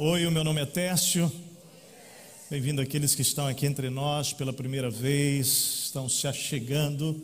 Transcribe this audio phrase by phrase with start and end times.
[0.00, 1.28] Oi, o meu nome é Tércio.
[2.48, 7.20] Bem-vindo aqueles que estão aqui entre nós pela primeira vez, estão se achegando.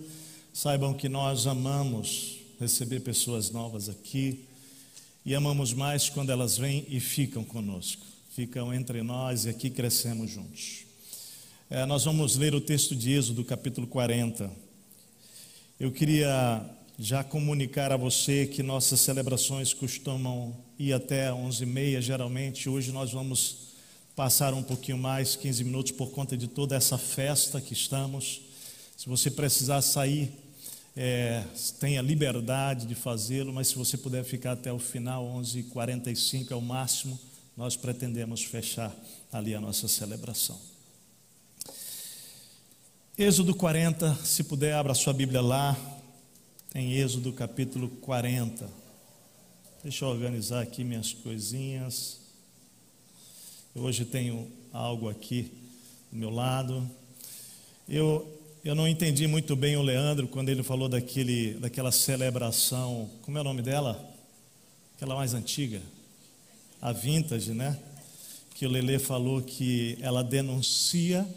[0.52, 4.44] Saibam que nós amamos receber pessoas novas aqui
[5.24, 8.04] e amamos mais quando elas vêm e ficam conosco,
[8.34, 10.84] ficam entre nós e aqui crescemos juntos.
[11.70, 14.50] É, nós vamos ler o texto de Êxodo, capítulo 40.
[15.78, 16.68] Eu queria
[16.98, 22.68] já comunicar a você que nossas celebrações costumam ir até 11h30, geralmente.
[22.68, 23.74] Hoje nós vamos
[24.16, 28.42] passar um pouquinho mais, 15 minutos, por conta de toda essa festa que estamos.
[28.96, 30.32] Se você precisar sair,
[30.96, 31.42] é,
[31.80, 36.62] tenha liberdade de fazê-lo, mas se você puder ficar até o final, 11h45 é o
[36.62, 37.18] máximo,
[37.56, 38.94] nós pretendemos fechar
[39.32, 40.58] ali a nossa celebração.
[43.16, 45.76] Êxodo 40, se puder, abra sua Bíblia lá,
[46.74, 48.83] em Êxodo capítulo 40.
[49.84, 52.18] Deixa eu organizar aqui minhas coisinhas.
[53.76, 55.52] Eu hoje tenho algo aqui
[56.10, 56.88] do meu lado.
[57.86, 58.26] Eu,
[58.64, 63.10] eu não entendi muito bem o Leandro quando ele falou daquele, daquela celebração.
[63.20, 64.02] Como é o nome dela?
[64.96, 65.82] Aquela mais antiga.
[66.80, 67.78] A vintage, né?
[68.54, 71.28] Que o Lele falou que ela denuncia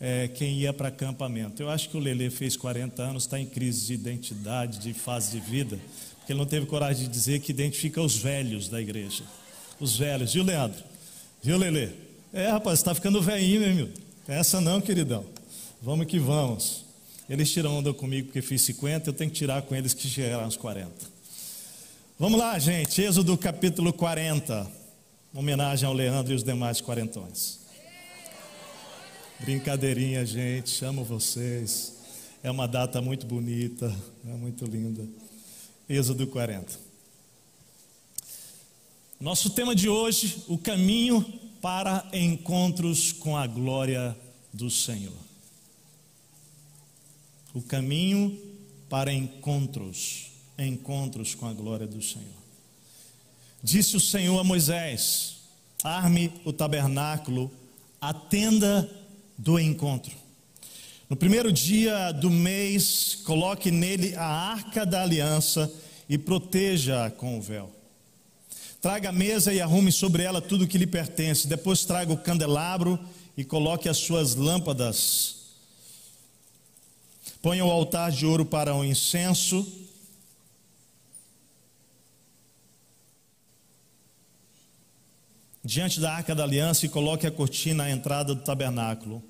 [0.00, 1.62] é, quem ia para acampamento.
[1.62, 5.32] Eu acho que o Lele fez 40 anos, está em crise de identidade, de fase
[5.32, 5.78] de vida,
[6.26, 9.22] porque ele não teve coragem de dizer que identifica os velhos da igreja.
[9.78, 10.82] Os velhos, viu, Leandro?
[11.40, 11.94] Viu, Lele?
[12.32, 13.88] É, rapaz, está ficando velhinho, hein, meu?
[14.26, 15.24] Essa não, queridão.
[15.80, 16.84] Vamos que vamos.
[17.30, 20.46] Eles tiram onda comigo porque fiz 50, eu tenho que tirar com eles que chegaram
[20.46, 20.90] aos 40.
[22.18, 23.00] Vamos lá, gente.
[23.00, 24.68] Êxodo capítulo 40.
[25.32, 27.60] Homenagem ao Leandro e os demais quarentões.
[29.38, 31.94] Brincadeirinha, gente, chamo vocês.
[32.42, 33.94] É uma data muito bonita,
[34.26, 35.06] é muito linda.
[35.88, 36.80] Êxodo 40.
[39.20, 41.24] Nosso tema de hoje, o caminho
[41.62, 44.16] para encontros com a glória
[44.52, 45.16] do Senhor.
[47.54, 48.36] O caminho
[48.88, 52.26] para encontros, encontros com a glória do Senhor.
[53.62, 55.36] Disse o Senhor a Moisés:
[55.84, 57.48] Arme o tabernáculo,
[58.00, 58.90] a tenda
[59.38, 60.25] do encontro.
[61.08, 65.72] No primeiro dia do mês, coloque nele a arca da aliança
[66.08, 67.72] e proteja-a com o véu.
[68.80, 71.46] Traga a mesa e arrume sobre ela tudo o que lhe pertence.
[71.46, 72.98] Depois traga o candelabro
[73.36, 75.36] e coloque as suas lâmpadas.
[77.40, 79.64] Ponha o altar de ouro para o incenso
[85.64, 89.22] diante da arca da aliança e coloque a cortina à entrada do tabernáculo.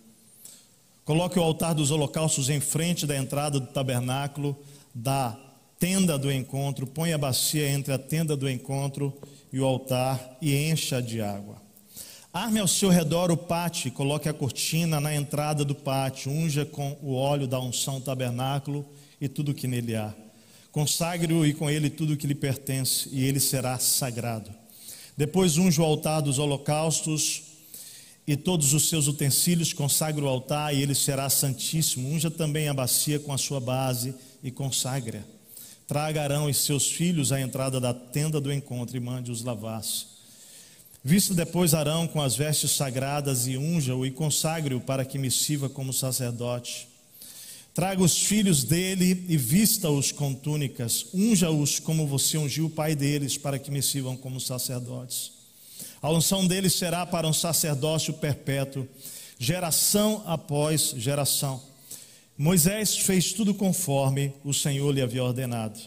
[1.06, 4.58] Coloque o altar dos holocaustos em frente da entrada do tabernáculo,
[4.92, 5.38] da
[5.78, 9.16] tenda do encontro, põe a bacia entre a tenda do encontro
[9.52, 11.62] e o altar e encha de água.
[12.32, 16.98] Arme ao seu redor o pátio, coloque a cortina na entrada do pátio, unja com
[17.00, 18.84] o óleo da unção o tabernáculo
[19.20, 20.12] e tudo que nele há.
[20.72, 24.50] Consagre-o e com ele tudo que lhe pertence, e ele será sagrado.
[25.16, 27.45] Depois unge o altar dos holocaustos
[28.26, 32.08] e todos os seus utensílios, consagre o altar e ele será santíssimo.
[32.08, 35.20] Unja também a bacia com a sua base e consagre.
[35.86, 40.16] Traga Arão e seus filhos à entrada da tenda do encontro e mande-os lavar-se.
[41.04, 45.68] Vista depois Arão com as vestes sagradas e unja-o e consagre-o para que me sirva
[45.68, 46.88] como sacerdote.
[47.72, 53.38] Traga os filhos dele e vista-os com túnicas, unja-os como você ungiu o pai deles,
[53.38, 55.35] para que me sirvam como sacerdotes.
[56.02, 58.86] A unção deles será para um sacerdócio perpétuo,
[59.38, 61.62] geração após geração.
[62.38, 65.78] Moisés fez tudo conforme o Senhor lhe havia ordenado.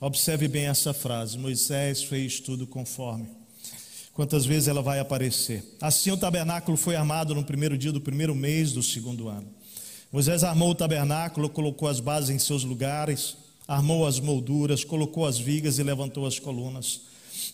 [0.00, 3.28] Observe bem essa frase: Moisés fez tudo conforme.
[4.14, 5.62] Quantas vezes ela vai aparecer?
[5.80, 9.46] Assim o tabernáculo foi armado no primeiro dia do primeiro mês do segundo ano.
[10.10, 13.36] Moisés armou o tabernáculo, colocou as bases em seus lugares,
[13.66, 17.02] armou as molduras, colocou as vigas e levantou as colunas.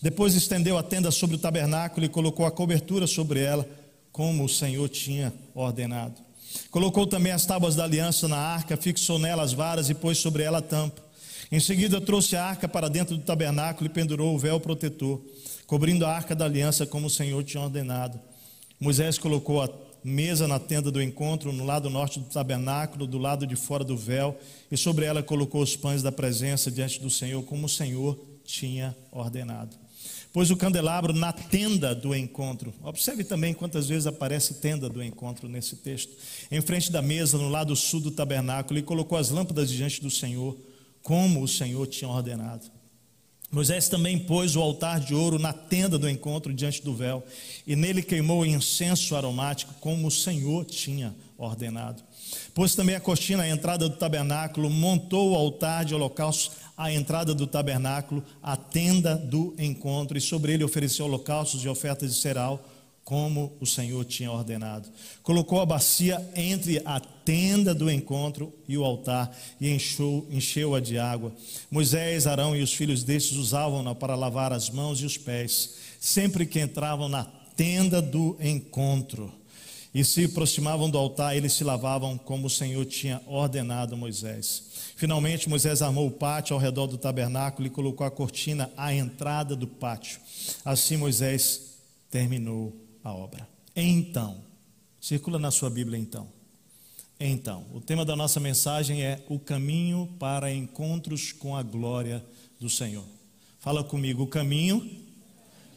[0.01, 3.67] Depois estendeu a tenda sobre o tabernáculo e colocou a cobertura sobre ela,
[4.11, 6.15] como o Senhor tinha ordenado.
[6.71, 10.43] Colocou também as tábuas da aliança na arca, fixou nela as varas e pôs sobre
[10.43, 11.03] ela a tampa.
[11.51, 15.21] Em seguida trouxe a arca para dentro do tabernáculo e pendurou o véu protetor,
[15.67, 18.19] cobrindo a arca da aliança como o Senhor tinha ordenado.
[18.79, 19.69] Moisés colocou a
[20.03, 23.97] mesa na tenda do encontro, no lado norte do tabernáculo, do lado de fora do
[23.97, 24.37] véu,
[24.71, 28.95] e sobre ela colocou os pães da presença diante do Senhor, como o Senhor tinha
[29.11, 29.75] ordenado.
[30.35, 32.73] Pôs o candelabro na tenda do encontro.
[32.83, 36.11] Observe também quantas vezes aparece tenda do encontro nesse texto.
[36.51, 40.11] Em frente da mesa, no lado sul do tabernáculo, e colocou as lâmpadas diante do
[40.11, 40.57] Senhor,
[41.01, 42.69] como o Senhor tinha ordenado.
[43.49, 47.23] Moisés também pôs o altar de ouro na tenda do encontro diante do véu,
[47.65, 52.03] e nele queimou incenso aromático, como o Senhor tinha ordenado.
[52.53, 57.33] Pôs também a cortina à entrada do tabernáculo, montou o altar de holocausto à entrada
[57.33, 62.63] do tabernáculo, a tenda do encontro, e sobre ele ofereceu holocaustos e ofertas de cereal
[63.05, 64.89] como o Senhor tinha ordenado.
[65.21, 69.31] Colocou a bacia entre a tenda do encontro e o altar
[69.61, 71.31] e encheu, encheu-a de água.
[71.69, 76.47] Moisés, Arão e os filhos destes usavam-na para lavar as mãos e os pés, sempre
[76.47, 77.25] que entravam na
[77.55, 79.31] tenda do encontro.
[79.93, 84.63] E se aproximavam do altar, eles se lavavam como o Senhor tinha ordenado a Moisés.
[84.95, 89.55] Finalmente, Moisés armou o pátio ao redor do tabernáculo e colocou a cortina à entrada
[89.55, 90.19] do pátio.
[90.63, 91.75] Assim, Moisés
[92.09, 93.47] terminou a obra.
[93.75, 94.37] Então,
[95.01, 96.29] circula na sua Bíblia então.
[97.19, 102.23] Então, o tema da nossa mensagem é o caminho para encontros com a glória
[102.59, 103.05] do Senhor.
[103.59, 104.89] Fala comigo, o caminho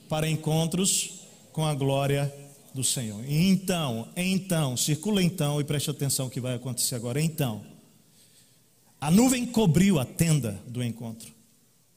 [0.09, 1.23] para encontros
[1.53, 2.32] com a glória
[2.73, 3.20] do Senhor.
[3.29, 7.20] Então, então, circula então e preste atenção o que vai acontecer agora.
[7.20, 7.65] Então,
[9.00, 11.33] a nuvem cobriu a tenda do encontro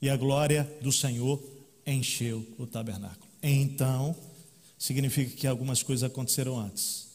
[0.01, 1.41] e a glória do Senhor
[1.85, 3.29] encheu o tabernáculo.
[3.41, 4.15] Então,
[4.77, 7.07] significa que algumas coisas aconteceram antes.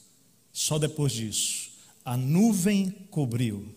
[0.52, 1.70] Só depois disso,
[2.04, 3.74] a nuvem cobriu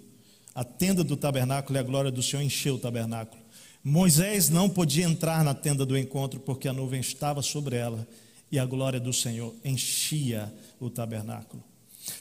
[0.53, 3.41] a tenda do tabernáculo e a glória do Senhor encheu o tabernáculo.
[3.83, 8.07] Moisés não podia entrar na tenda do encontro porque a nuvem estava sobre ela
[8.51, 11.63] e a glória do Senhor enchia o tabernáculo.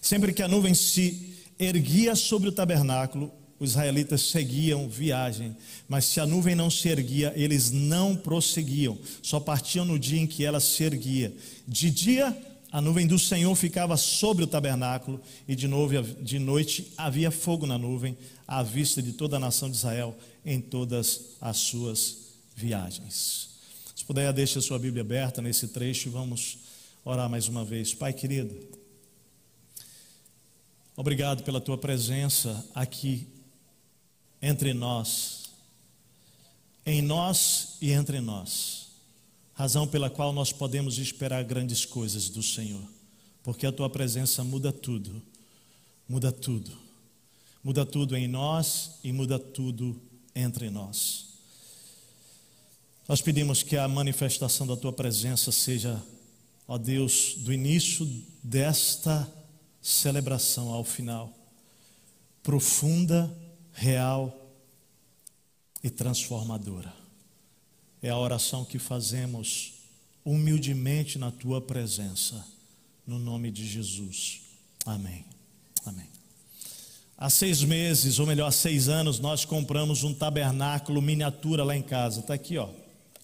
[0.01, 5.57] Sempre que a nuvem se erguia sobre o tabernáculo, os israelitas seguiam viagem,
[5.89, 10.27] mas se a nuvem não se erguia, eles não prosseguiam, só partiam no dia em
[10.27, 11.35] que ela se erguia.
[11.67, 12.37] De dia,
[12.71, 17.67] a nuvem do Senhor ficava sobre o tabernáculo, e de, novo, de noite havia fogo
[17.67, 18.17] na nuvem,
[18.47, 22.19] à vista de toda a nação de Israel, em todas as suas
[22.55, 23.49] viagens.
[23.95, 26.59] Se puder, deixe a sua Bíblia aberta nesse trecho e vamos
[27.05, 27.93] orar mais uma vez.
[27.93, 28.57] Pai querido,
[30.97, 33.27] obrigado pela tua presença aqui
[34.41, 35.51] entre nós,
[36.87, 38.89] em nós e entre nós,
[39.55, 42.83] razão pela qual nós podemos esperar grandes coisas do Senhor,
[43.43, 45.21] porque a tua presença muda tudo,
[46.09, 46.71] muda tudo,
[47.63, 50.01] muda tudo em nós e muda tudo
[50.35, 51.27] entre nós.
[53.09, 56.01] Nós pedimos que a manifestação da tua presença seja,
[56.67, 58.07] ó Deus, do início
[58.43, 59.27] desta
[59.81, 61.33] celebração ao final,
[62.43, 63.35] profunda
[63.79, 64.37] real
[65.83, 66.93] e transformadora.
[68.03, 69.75] É a oração que fazemos
[70.25, 72.45] humildemente na tua presença,
[73.07, 74.41] no nome de Jesus.
[74.85, 75.25] Amém.
[75.87, 76.09] Amém.
[77.17, 81.83] Há seis meses, ou melhor, há seis anos, nós compramos um tabernáculo miniatura lá em
[81.83, 82.21] casa.
[82.21, 82.69] Está aqui, ó.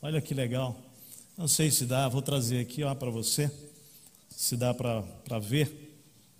[0.00, 0.80] Olha que legal.
[1.36, 3.50] Não sei se dá, vou trazer aqui ó para você.
[4.30, 5.98] Se dá para ver.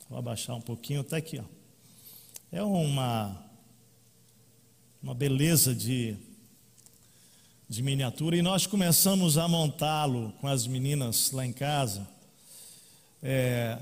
[0.08, 1.00] Vou abaixar um pouquinho.
[1.00, 1.44] Está aqui, ó.
[2.52, 3.43] É uma
[5.04, 6.16] uma beleza de,
[7.68, 12.08] de miniatura, e nós começamos a montá-lo com as meninas lá em casa,
[13.22, 13.76] é,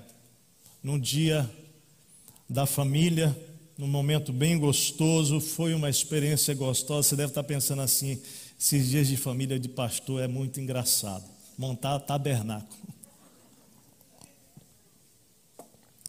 [0.83, 1.49] num dia
[2.51, 3.39] da família,
[3.79, 7.11] num momento bem gostoso, foi uma experiência gostosa.
[7.11, 8.21] Você deve estar pensando assim:
[8.59, 11.25] esses dias de família de pastor é muito engraçado.
[11.57, 12.83] Montar tabernáculo.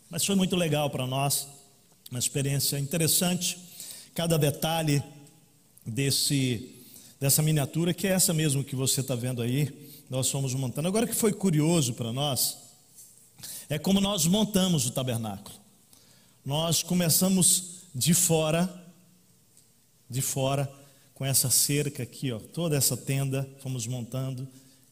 [0.09, 1.47] Mas foi muito legal para nós,
[2.09, 3.62] uma experiência interessante
[4.13, 5.03] cada detalhe
[5.85, 6.69] desse
[7.23, 9.71] dessa miniatura, que é essa mesmo que você está vendo aí,
[10.09, 10.89] nós fomos montando.
[10.89, 12.57] Agora que foi curioso para nós,
[13.69, 15.55] é como nós montamos o tabernáculo.
[16.45, 18.69] Nós começamos de fora,
[20.09, 20.69] de fora,
[21.13, 24.45] com essa cerca aqui, ó, toda essa tenda, fomos montando,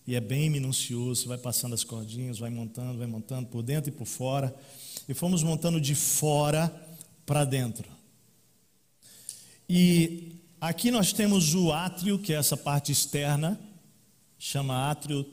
[0.07, 3.93] e é bem minucioso, vai passando as cordinhas, vai montando, vai montando por dentro e
[3.93, 4.55] por fora,
[5.09, 6.73] e fomos montando de fora
[7.25, 7.89] para dentro.
[9.73, 13.57] E aqui nós temos o átrio, que é essa parte externa,
[14.37, 15.25] chama átrio,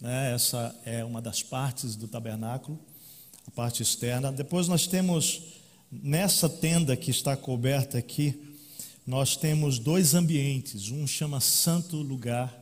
[0.00, 0.34] né?
[0.34, 2.76] essa é uma das partes do tabernáculo,
[3.46, 4.32] a parte externa.
[4.32, 5.42] Depois nós temos,
[5.88, 8.56] nessa tenda que está coberta aqui,
[9.06, 12.52] nós temos dois ambientes, um chama Santo Lugar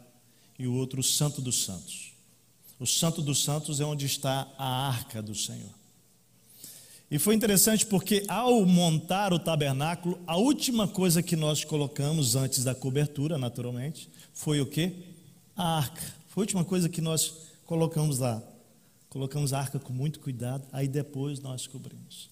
[0.59, 2.13] e o outro Santo dos Santos.
[2.79, 5.73] O Santo dos Santos é onde está a arca do Senhor.
[7.11, 12.63] E foi interessante porque ao montar o tabernáculo, a última coisa que nós colocamos antes
[12.63, 14.93] da cobertura, naturalmente, foi o que?
[15.57, 16.03] A arca.
[16.29, 17.33] Foi a última coisa que nós
[17.65, 18.43] colocamos lá.
[19.09, 22.29] Colocamos a arca com muito cuidado, aí depois nós cobrimos.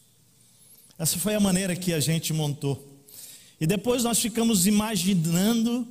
[0.99, 3.03] Essa foi a maneira que a gente montou.
[3.59, 5.89] E depois nós ficamos imaginando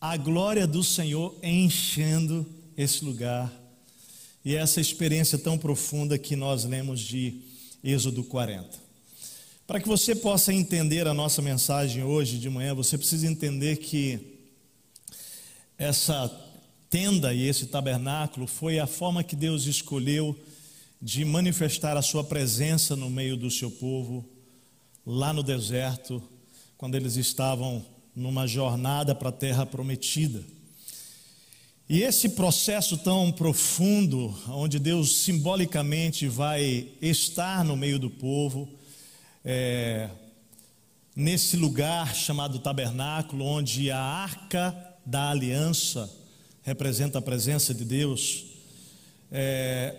[0.00, 3.52] a glória do Senhor enchendo esse lugar
[4.42, 7.51] e essa experiência tão profunda que nós lemos de
[7.82, 8.78] Êxodo 40.
[9.66, 14.38] Para que você possa entender a nossa mensagem hoje de manhã, você precisa entender que
[15.76, 16.30] essa
[16.88, 20.38] tenda e esse tabernáculo foi a forma que Deus escolheu
[21.00, 24.24] de manifestar a sua presença no meio do seu povo,
[25.04, 26.22] lá no deserto,
[26.76, 27.84] quando eles estavam
[28.14, 30.44] numa jornada para a terra prometida.
[31.92, 38.66] E esse processo tão profundo, onde Deus simbolicamente vai estar no meio do povo,
[39.44, 40.08] é,
[41.14, 46.10] nesse lugar chamado tabernáculo, onde a arca da aliança
[46.62, 48.46] representa a presença de Deus,
[49.30, 49.94] é,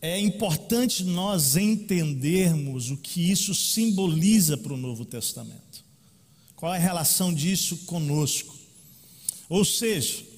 [0.00, 5.84] é importante nós entendermos o que isso simboliza para o Novo Testamento.
[6.56, 8.56] Qual é a relação disso conosco?
[9.50, 10.31] Ou seja,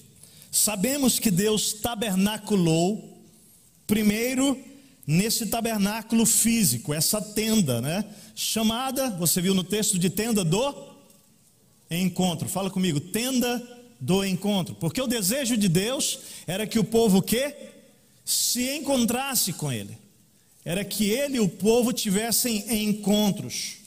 [0.54, 3.20] sabemos que Deus tabernaculou
[3.88, 4.56] primeiro
[5.04, 8.04] nesse tabernáculo físico, essa tenda, né?
[8.36, 10.94] Chamada, você viu no texto de tenda do
[11.90, 12.48] encontro.
[12.48, 13.60] Fala comigo, tenda
[14.00, 14.76] do encontro.
[14.76, 17.52] Porque o desejo de Deus era que o povo que
[18.24, 19.98] se encontrasse com ele.
[20.64, 23.78] Era que ele e o povo tivessem encontros.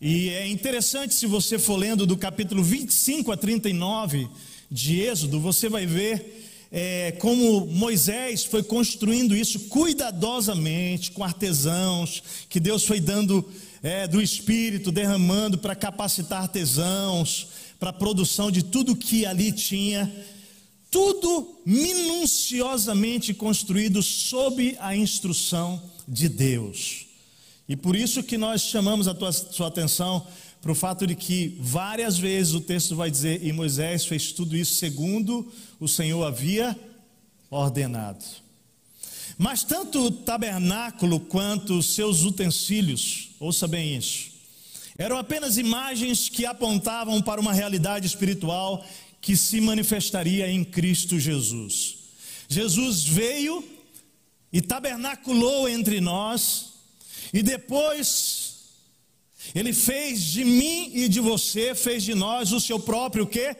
[0.00, 4.28] E é interessante, se você for lendo do capítulo 25 a 39
[4.74, 12.58] de Êxodo, você vai ver é, como Moisés foi construindo isso cuidadosamente, com artesãos, que
[12.58, 13.48] Deus foi dando
[13.84, 17.46] é, do Espírito, derramando para capacitar artesãos,
[17.78, 20.12] para a produção de tudo que ali tinha
[20.90, 27.06] tudo minuciosamente construído sob a instrução de Deus.
[27.68, 30.26] E por isso que nós chamamos a tua, sua atenção
[30.64, 34.56] para o fato de que várias vezes o texto vai dizer, e Moisés fez tudo
[34.56, 35.46] isso segundo
[35.78, 36.74] o Senhor havia
[37.50, 38.24] ordenado.
[39.36, 44.30] Mas tanto o tabernáculo quanto os seus utensílios, ouça bem isso,
[44.96, 48.86] eram apenas imagens que apontavam para uma realidade espiritual
[49.20, 51.96] que se manifestaria em Cristo Jesus.
[52.48, 53.62] Jesus veio
[54.50, 56.72] e tabernaculou entre nós,
[57.34, 58.43] e depois
[59.52, 63.56] ele fez de mim e de você, fez de nós o seu próprio quê?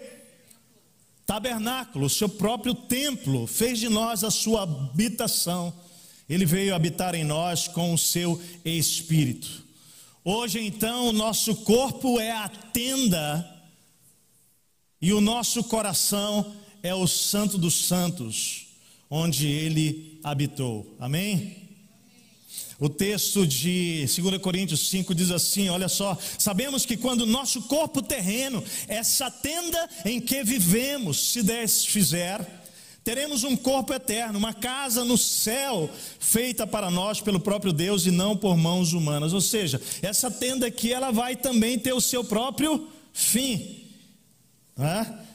[1.27, 5.73] Tabernáculo, o seu próprio templo, fez de nós a sua habitação.
[6.29, 9.65] Ele veio habitar em nós com o seu espírito.
[10.25, 13.51] Hoje então, o nosso corpo é a tenda
[15.01, 18.69] e o nosso coração é o Santo dos Santos,
[19.11, 20.97] onde ele habitou.
[20.99, 21.64] Amém?
[22.85, 28.03] O texto de 2 Coríntios 5 diz assim: olha só, sabemos que quando nosso corpo
[28.03, 32.47] terreno, essa tenda em que vivemos, se desfizer,
[33.03, 35.89] teremos um corpo eterno, uma casa no céu,
[36.21, 39.33] feita para nós pelo próprio Deus e não por mãos humanas.
[39.33, 43.81] Ou seja, essa tenda aqui, ela vai também ter o seu próprio fim.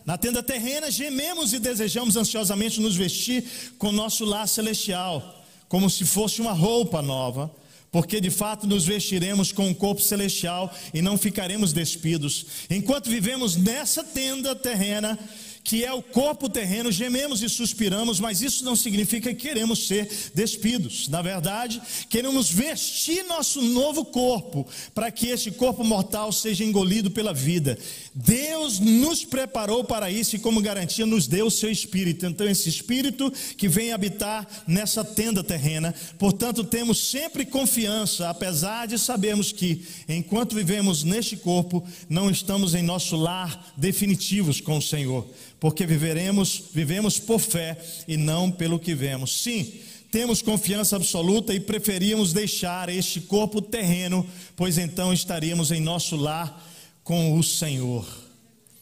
[0.05, 3.43] Na tenda terrena, gememos e desejamos ansiosamente nos vestir
[3.79, 5.38] com nosso lar celestial,
[5.69, 7.49] como se fosse uma roupa nova,
[7.91, 12.45] porque de fato nos vestiremos com o um corpo celestial e não ficaremos despidos.
[12.69, 15.17] Enquanto vivemos nessa tenda terrena,
[15.63, 20.09] que é o corpo terreno, gememos e suspiramos, mas isso não significa que queremos ser
[20.33, 21.07] despidos.
[21.07, 27.33] Na verdade, queremos vestir nosso novo corpo, para que este corpo mortal seja engolido pela
[27.33, 27.77] vida.
[28.13, 32.25] Deus nos preparou para isso e, como garantia, nos deu o seu espírito.
[32.25, 38.97] Então, esse espírito que vem habitar nessa tenda terrena, portanto, temos sempre confiança, apesar de
[38.97, 45.27] sabermos que, enquanto vivemos neste corpo, não estamos em nosso lar definitivos com o Senhor
[45.59, 49.43] porque viveremos, vivemos por fé e não pelo que vemos.
[49.43, 49.69] Sim,
[50.11, 54.25] temos confiança absoluta e preferimos deixar este corpo terreno,
[54.55, 56.68] pois então estaríamos em nosso lar
[57.09, 58.07] com o Senhor.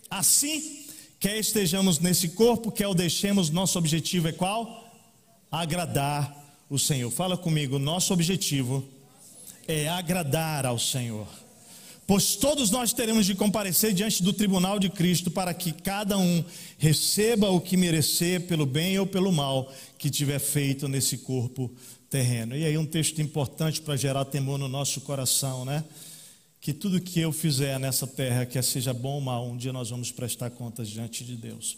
[0.10, 0.84] Assim,
[1.18, 4.86] quer estejamos nesse corpo, quer o deixemos, nosso objetivo é qual?
[5.50, 6.36] Agradar
[6.70, 7.10] o Senhor.
[7.10, 8.84] Fala comigo, nosso objetivo
[9.66, 11.26] é agradar ao Senhor.
[12.06, 16.44] Pois todos nós teremos de comparecer diante do tribunal de Cristo para que cada um
[16.78, 21.72] receba o que merecer pelo bem ou pelo mal que tiver feito nesse corpo
[22.10, 22.58] terreno.
[22.58, 25.82] E aí um texto importante para gerar temor no nosso coração, né?
[26.68, 29.90] Que tudo que eu fizer nessa terra, quer seja bom ou mal, um dia nós
[29.90, 31.78] vamos prestar contas diante de Deus.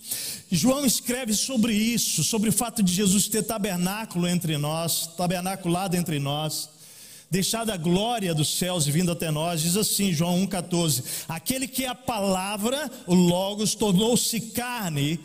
[0.52, 6.18] João escreve sobre isso, sobre o fato de Jesus ter tabernáculo entre nós, tabernaculado entre
[6.18, 6.72] nós
[7.30, 11.86] deixado a glória dos céus e vindo até nós, diz assim, João 1,14: Aquele que
[11.86, 15.20] é a palavra, o Logos, tornou-se carne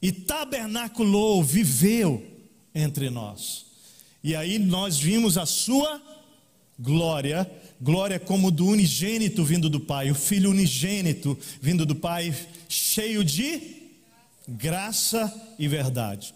[0.00, 2.24] e tabernaculou, viveu
[2.72, 3.66] entre nós.
[4.22, 6.00] E aí nós vimos a sua
[6.78, 12.34] glória, glória como do unigênito vindo do Pai, o Filho unigênito vindo do Pai,
[12.68, 13.60] cheio de
[14.48, 16.34] graça e verdade.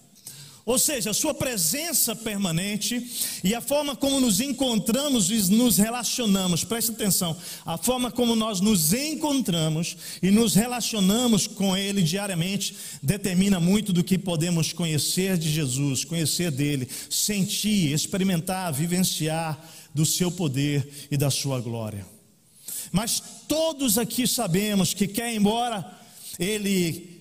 [0.71, 3.05] Ou seja, a sua presença permanente
[3.43, 8.61] e a forma como nos encontramos e nos relacionamos, preste atenção, a forma como nós
[8.61, 15.51] nos encontramos e nos relacionamos com Ele diariamente determina muito do que podemos conhecer de
[15.51, 19.59] Jesus, conhecer dele, sentir, experimentar, vivenciar
[19.95, 22.07] do seu poder e da sua glória.
[22.93, 25.99] Mas todos aqui sabemos que, quer embora
[26.39, 27.21] Ele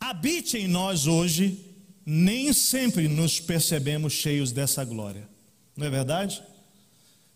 [0.00, 1.64] habite em nós hoje,
[2.04, 5.28] nem sempre nos percebemos cheios dessa glória,
[5.76, 6.42] não é verdade?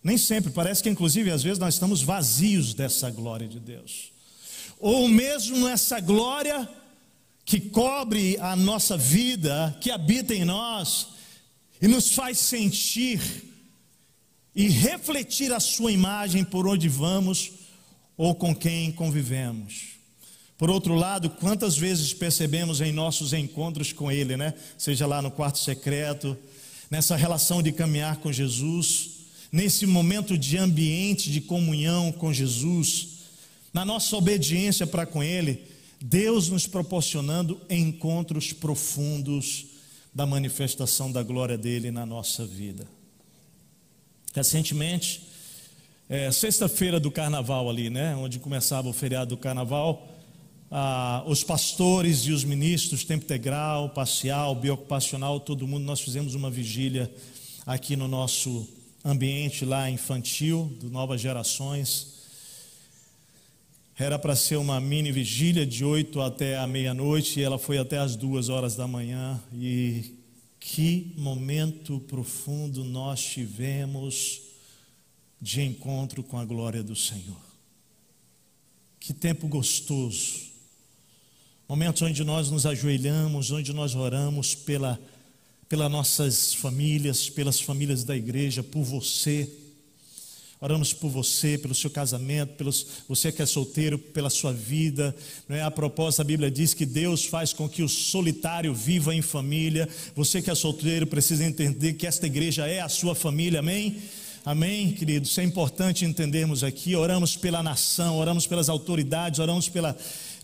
[0.02, 4.12] Nem sempre, parece que inclusive às vezes nós estamos vazios dessa glória de Deus,
[4.78, 6.68] ou mesmo essa glória
[7.44, 11.08] que cobre a nossa vida, que habita em nós
[11.82, 13.49] e nos faz sentir
[14.60, 17.50] e refletir a Sua imagem por onde vamos
[18.14, 19.92] ou com quem convivemos.
[20.58, 24.52] Por outro lado, quantas vezes percebemos em nossos encontros com Ele, né?
[24.76, 26.36] Seja lá no quarto secreto,
[26.90, 29.12] nessa relação de caminhar com Jesus,
[29.50, 33.20] nesse momento de ambiente de comunhão com Jesus,
[33.72, 35.64] na nossa obediência para com Ele,
[35.98, 39.68] Deus nos proporcionando encontros profundos
[40.14, 42.99] da manifestação da glória dele na nossa vida.
[44.34, 45.28] Recentemente,
[46.08, 48.14] é, sexta-feira do carnaval ali, né?
[48.16, 50.08] Onde começava o feriado do carnaval
[50.70, 56.48] ah, os pastores e os ministros, tempo integral, parcial, biocupacional, todo mundo, nós fizemos uma
[56.48, 57.12] vigília
[57.66, 58.68] aqui no nosso
[59.04, 62.20] ambiente lá infantil, do Novas Gerações.
[63.98, 67.98] Era para ser uma mini vigília de 8 até a meia-noite e ela foi até
[67.98, 69.42] as duas horas da manhã.
[69.52, 70.19] E
[70.60, 74.42] que momento profundo nós tivemos
[75.40, 77.40] de encontro com a glória do Senhor.
[79.00, 80.50] Que tempo gostoso
[81.70, 85.00] momentos onde nós nos ajoelhamos, onde nós oramos pela,
[85.68, 89.48] pelas nossas famílias, pelas famílias da igreja, por você.
[90.60, 95.16] Oramos por você, pelo seu casamento, pelos você que é solteiro, pela sua vida.
[95.48, 95.62] Não é?
[95.62, 99.88] A propósito, a Bíblia diz que Deus faz com que o solitário viva em família.
[100.14, 103.96] Você que é solteiro precisa entender que esta igreja é a sua família, amém?
[104.44, 105.30] Amém, queridos?
[105.30, 106.94] Isso é importante entendermos aqui.
[106.94, 109.96] Oramos pela nação, oramos pelas autoridades, oramos pela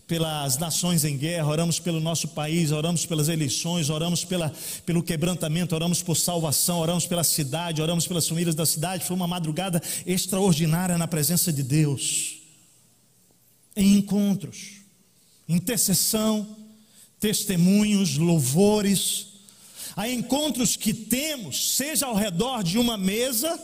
[0.07, 4.53] pelas nações em guerra, oramos pelo nosso país, oramos pelas eleições, oramos pela,
[4.85, 9.03] pelo quebrantamento, oramos por salvação, oramos pela cidade, oramos pelas famílias da cidade.
[9.03, 12.37] Foi uma madrugada extraordinária na presença de Deus,
[13.75, 14.77] em encontros,
[15.47, 16.55] intercessão,
[17.19, 19.27] testemunhos, louvores.
[19.93, 23.59] Há encontros que temos, seja ao redor de uma mesa,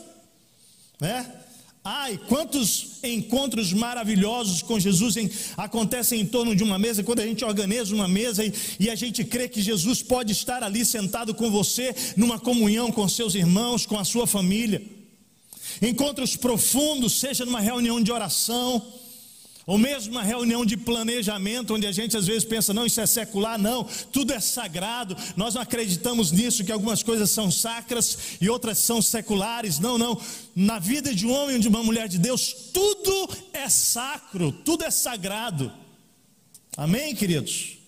[1.00, 1.43] né?
[1.86, 7.26] Ai, quantos encontros maravilhosos com Jesus em, acontecem em torno de uma mesa, quando a
[7.26, 11.34] gente organiza uma mesa e, e, a gente crê que Jesus pode estar ali sentado
[11.34, 14.80] com você, numa comunhão com seus irmãos, com a sua família.
[15.82, 18.82] Encontros profundos, seja numa reunião de oração,
[19.66, 23.06] ou mesmo uma reunião de planejamento, onde a gente às vezes pensa, não, isso é
[23.06, 28.48] secular, não, tudo é sagrado, nós não acreditamos nisso, que algumas coisas são sacras e
[28.50, 29.78] outras são seculares.
[29.78, 30.20] Não, não.
[30.54, 34.84] Na vida de um homem ou de uma mulher de Deus, tudo é sacro, tudo
[34.84, 35.72] é sagrado.
[36.76, 37.78] Amém, queridos?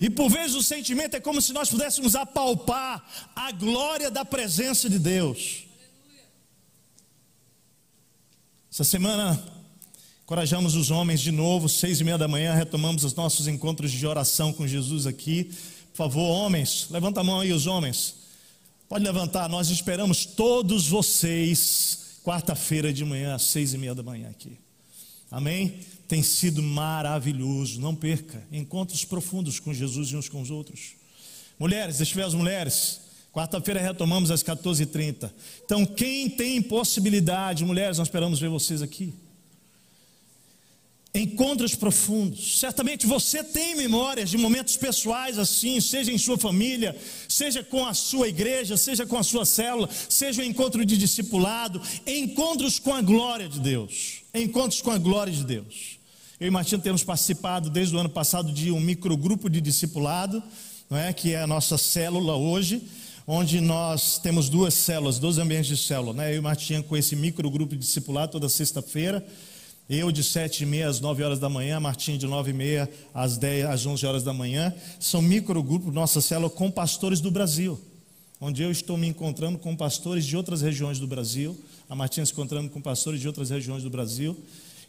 [0.00, 4.88] E por vezes o sentimento é como se nós pudéssemos apalpar a glória da presença
[4.88, 5.64] de Deus.
[8.70, 9.55] Essa semana
[10.26, 14.04] Encorajamos os homens de novo, seis e meia da manhã, retomamos os nossos encontros de
[14.04, 15.44] oração com Jesus aqui.
[15.92, 18.16] Por favor, homens, levanta a mão aí, os homens.
[18.88, 24.28] Pode levantar, nós esperamos todos vocês, quarta-feira de manhã, às seis e meia da manhã
[24.28, 24.58] aqui.
[25.30, 25.78] Amém?
[26.08, 28.42] Tem sido maravilhoso, não perca.
[28.50, 30.96] Encontros profundos com Jesus e uns com os outros.
[31.56, 33.00] Mulheres, deixa eu ver as mulheres.
[33.32, 35.30] Quarta-feira retomamos às 14h30.
[35.64, 39.14] Então, quem tem possibilidade, mulheres, nós esperamos ver vocês aqui
[41.16, 42.58] encontros profundos.
[42.58, 46.96] Certamente você tem memórias de momentos pessoais assim, seja em sua família,
[47.28, 51.80] seja com a sua igreja, seja com a sua célula, seja um encontro de discipulado,
[52.06, 54.22] encontros com a glória de Deus.
[54.34, 55.98] Encontros com a glória de Deus.
[56.38, 60.42] Eu e Martinho temos participado desde o ano passado de um microgrupo de discipulado,
[60.90, 62.82] não é, que é a nossa célula hoje,
[63.26, 66.32] onde nós temos duas células, dois ambientes de célula, né?
[66.32, 69.26] Eu e Martinha com esse microgrupo de discipulado toda sexta-feira.
[69.88, 72.90] Eu de sete e meia às nove horas da manhã, Martinha de nove e meia
[73.14, 74.74] às dez, às onze horas da manhã.
[74.98, 77.80] São microgrupos, nossa célula, com pastores do Brasil,
[78.40, 81.56] onde eu estou me encontrando com pastores de outras regiões do Brasil,
[81.88, 84.36] a Martinha se encontrando com pastores de outras regiões do Brasil,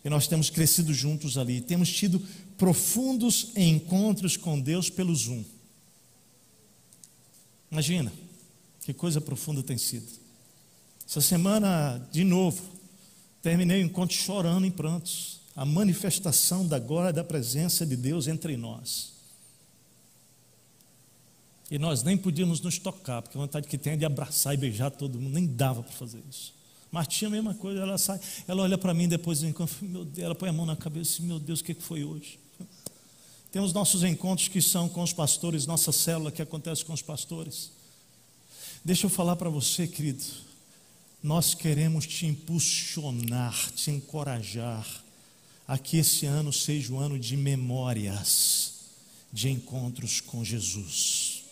[0.03, 2.19] e nós temos crescido juntos ali, temos tido
[2.57, 5.43] profundos encontros com Deus pelo Zoom.
[7.71, 8.11] Imagina,
[8.83, 10.07] que coisa profunda tem sido.
[11.07, 12.76] Essa semana, de novo,
[13.47, 15.39] terminei o encontro chorando em prantos.
[15.55, 19.13] A manifestação da glória da presença de Deus entre nós.
[21.71, 24.57] E nós nem podíamos nos tocar, porque a vontade que tem é de abraçar e
[24.57, 26.53] beijar todo mundo, nem dava para fazer isso.
[26.91, 30.25] Martinha, a mesma coisa, ela sai, ela olha para mim depois do encontro, meu Deus,
[30.25, 32.37] ela põe a mão na cabeça e meu Deus, o que foi hoje?
[33.51, 37.71] Temos nossos encontros que são com os pastores, nossa célula que acontece com os pastores.
[38.83, 40.46] Deixa eu falar para você, querido.
[41.21, 45.03] Nós queremos te impulsionar, te encorajar
[45.67, 48.73] a que esse ano seja o ano de memórias,
[49.33, 51.43] de encontros com Jesus.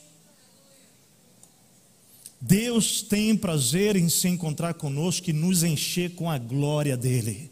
[2.40, 7.52] Deus tem prazer em se encontrar conosco e nos encher com a glória dEle.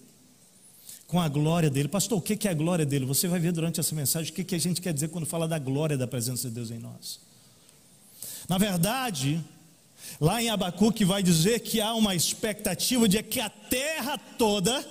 [1.08, 1.88] Com a glória dEle.
[1.88, 3.06] Pastor, o que é a glória dEle?
[3.06, 5.58] Você vai ver durante essa mensagem o que a gente quer dizer quando fala da
[5.58, 7.20] glória da presença de Deus em nós.
[8.48, 9.44] Na verdade,
[10.20, 14.86] Lá em Abacuque vai dizer que há uma expectativa de que a terra toda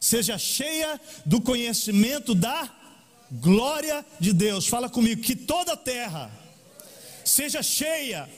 [0.00, 2.70] seja cheia do conhecimento da
[3.30, 4.66] glória de Deus.
[4.66, 6.30] Fala comigo, que toda a terra
[7.24, 8.28] seja cheia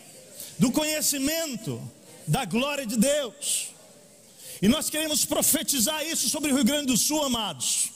[0.58, 1.80] do conhecimento
[2.26, 3.68] da glória de Deus.
[4.60, 7.90] E nós queremos profetizar isso sobre o Rio Grande do Sul, amados.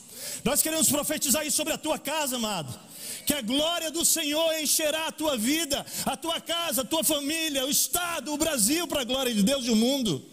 [0.44, 2.78] Nós queremos profetizar isso sobre a tua casa, amado
[3.26, 7.64] que a glória do Senhor encherá a tua vida, a tua casa, a tua família,
[7.64, 10.24] o Estado, o Brasil, para a glória de Deus e o mundo,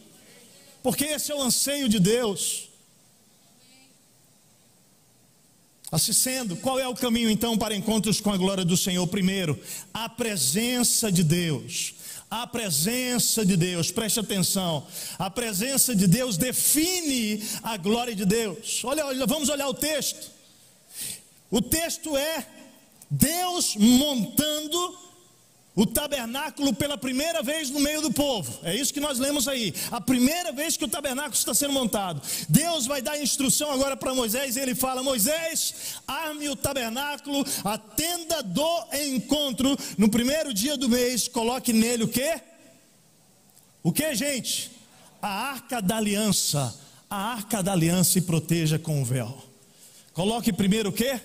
[0.82, 2.70] porque esse é o anseio de Deus.
[5.92, 9.08] Assim sendo, qual é o caminho então para encontros com a glória do Senhor?
[9.08, 9.60] Primeiro,
[9.92, 11.96] a presença de Deus.
[12.30, 14.86] A presença de Deus, preste atenção.
[15.18, 18.84] A presença de Deus define a glória de Deus.
[18.84, 20.30] Olha, olha, vamos olhar o texto.
[21.50, 22.46] O texto é
[23.10, 24.98] Deus montando
[25.76, 28.60] o tabernáculo pela primeira vez no meio do povo.
[28.64, 29.74] É isso que nós lemos aí.
[29.90, 32.22] A primeira vez que o tabernáculo está sendo montado.
[32.50, 37.78] Deus vai dar instrução agora para Moisés e ele fala: Moisés, arme o tabernáculo, a
[37.78, 42.42] tenda do encontro, no primeiro dia do mês, coloque nele o que?
[43.82, 44.72] O que, gente?
[45.22, 46.78] A arca da aliança.
[47.10, 49.36] A arca da aliança e proteja com o véu.
[50.14, 51.20] Coloque primeiro o que?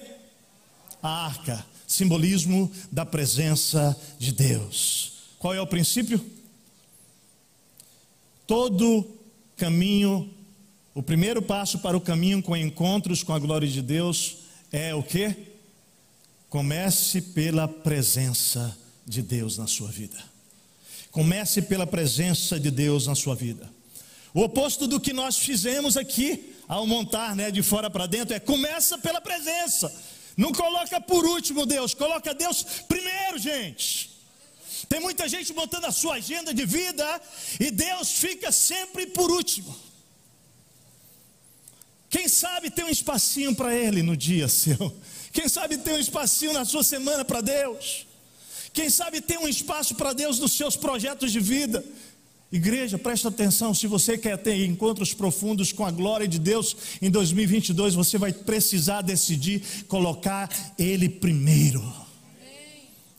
[1.02, 5.12] A arca simbolismo da presença de Deus.
[5.38, 6.24] Qual é o princípio?
[8.46, 9.06] Todo
[9.56, 10.30] caminho,
[10.94, 14.38] o primeiro passo para o caminho com encontros com a glória de Deus
[14.72, 15.34] é o que?
[16.48, 20.16] Comece pela presença de Deus na sua vida.
[21.10, 23.70] Comece pela presença de Deus na sua vida.
[24.32, 28.40] O oposto do que nós fizemos aqui ao montar, né, de fora para dentro é
[28.40, 29.92] começa pela presença.
[30.36, 34.10] Não coloca por último Deus, coloca Deus primeiro, gente.
[34.88, 37.20] Tem muita gente botando a sua agenda de vida
[37.60, 39.74] e Deus fica sempre por último.
[42.10, 44.96] Quem sabe tem um espacinho para Ele no dia seu.
[45.32, 48.06] Quem sabe tem um espacinho na sua semana para Deus.
[48.72, 51.84] Quem sabe tem um espaço para Deus nos seus projetos de vida.
[52.54, 57.10] Igreja, presta atenção, se você quer ter encontros profundos com a glória de Deus em
[57.10, 61.82] 2022, você vai precisar decidir colocar Ele primeiro.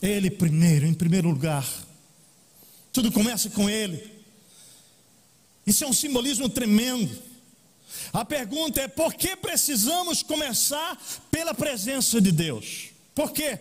[0.01, 1.67] Ele primeiro, em primeiro lugar.
[2.93, 4.09] Tudo começa com Ele.
[5.67, 7.13] Isso é um simbolismo tremendo.
[8.13, 10.97] A pergunta é: por que precisamos começar
[11.29, 12.91] pela presença de Deus?
[13.13, 13.59] Por quê?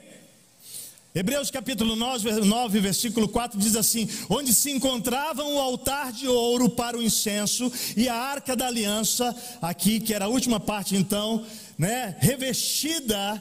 [1.17, 6.99] Hebreus capítulo 9, versículo 4 diz assim: Onde se encontravam o altar de ouro para
[6.99, 11.47] o incenso e a arca da aliança, aqui, que era a última parte então,
[11.79, 13.41] né, revestida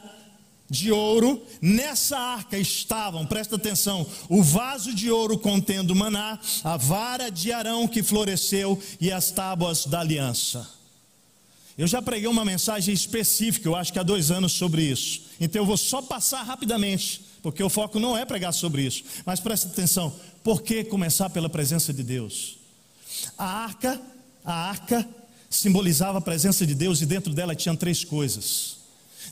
[0.70, 7.28] de ouro, nessa arca estavam, presta atenção, o vaso de ouro contendo maná, a vara
[7.28, 10.70] de Arão que floresceu e as tábuas da aliança.
[11.76, 15.22] Eu já preguei uma mensagem específica, eu acho que há dois anos, sobre isso.
[15.40, 19.04] Então eu vou só passar rapidamente porque o foco não é pregar sobre isso.
[19.26, 20.10] Mas preste atenção,
[20.42, 22.56] por que começar pela presença de Deus?
[23.36, 24.00] A arca,
[24.42, 25.06] a arca
[25.50, 28.78] simbolizava a presença de Deus e dentro dela tinha três coisas.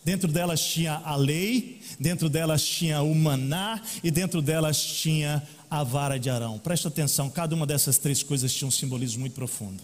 [0.04, 5.82] Dentro delas tinha a lei, dentro delas tinha o maná e dentro delas tinha a
[5.82, 6.58] vara de Arão.
[6.58, 9.82] Presta atenção, cada uma dessas três coisas tinha um simbolismo muito profundo.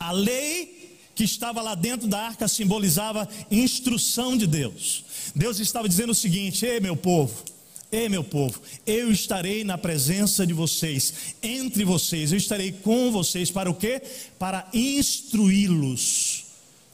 [0.00, 5.02] A lei que estava lá dentro da arca simbolizava instrução de Deus.
[5.34, 7.42] Deus estava dizendo o seguinte: Ei, meu povo,
[7.90, 13.50] ei, meu povo, eu estarei na presença de vocês, entre vocês, eu estarei com vocês
[13.50, 14.02] para o quê?
[14.38, 16.44] Para instruí-los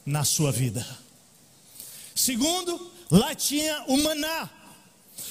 [0.05, 0.87] na sua vida.
[2.15, 4.49] Segundo, lá tinha o maná.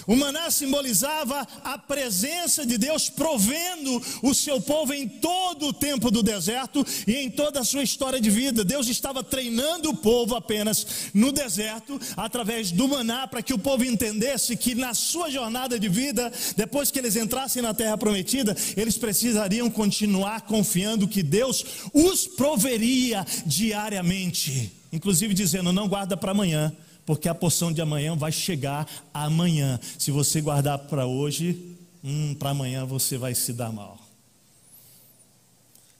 [0.07, 6.11] O maná simbolizava a presença de Deus provendo o seu povo em todo o tempo
[6.11, 8.65] do deserto e em toda a sua história de vida.
[8.65, 13.85] Deus estava treinando o povo apenas no deserto, através do maná, para que o povo
[13.85, 18.99] entendesse que na sua jornada de vida, depois que eles entrassem na terra prometida, eles
[18.99, 26.73] precisariam continuar confiando que Deus os proveria diariamente, inclusive dizendo: não guarda para amanhã
[27.13, 29.79] porque a porção de amanhã vai chegar amanhã.
[29.99, 33.99] Se você guardar para hoje, hum, para amanhã você vai se dar mal.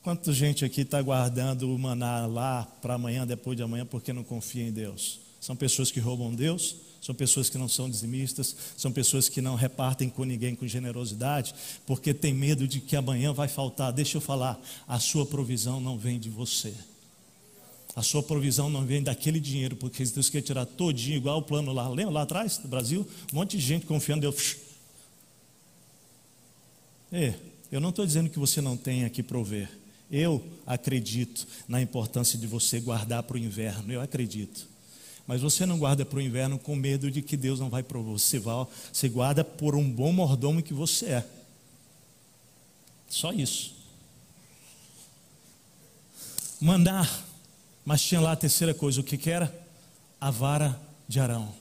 [0.03, 4.25] Quanta gente aqui está guardando o maná lá para amanhã, depois de amanhã, porque não
[4.25, 5.21] confia em Deus?
[5.39, 9.55] São pessoas que roubam Deus, são pessoas que não são dizimistas, são pessoas que não
[9.55, 11.55] repartem com ninguém com generosidade,
[11.87, 13.93] porque tem medo de que amanhã vai faltar.
[13.93, 16.73] Deixa eu falar, a sua provisão não vem de você.
[17.95, 21.73] A sua provisão não vem daquele dinheiro, porque Deus quer tirar todinho, igual o plano
[21.73, 21.89] lá.
[21.89, 23.07] Lembra lá atrás, no Brasil?
[23.33, 24.57] Um monte de gente confiando em Deus.
[27.13, 27.35] É,
[27.71, 29.71] eu não estou dizendo que você não tenha que prover.
[30.11, 33.93] Eu acredito na importância de você guardar para o inverno.
[33.93, 34.69] Eu acredito.
[35.27, 37.99] Mas você não guarda para o inverno com medo de que Deus não vai para
[37.99, 38.41] você.
[38.93, 41.27] Você guarda por um bom mordomo que você é.
[43.09, 43.75] Só isso.
[46.61, 47.32] Mandar
[47.85, 49.53] mas tinha lá a terceira coisa, o que, que era?
[50.21, 51.53] A vara de Arão.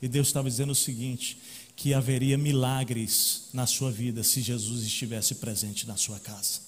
[0.00, 1.38] E Deus estava dizendo o seguinte:
[1.76, 6.60] que haveria milagres na sua vida se Jesus estivesse presente na sua casa.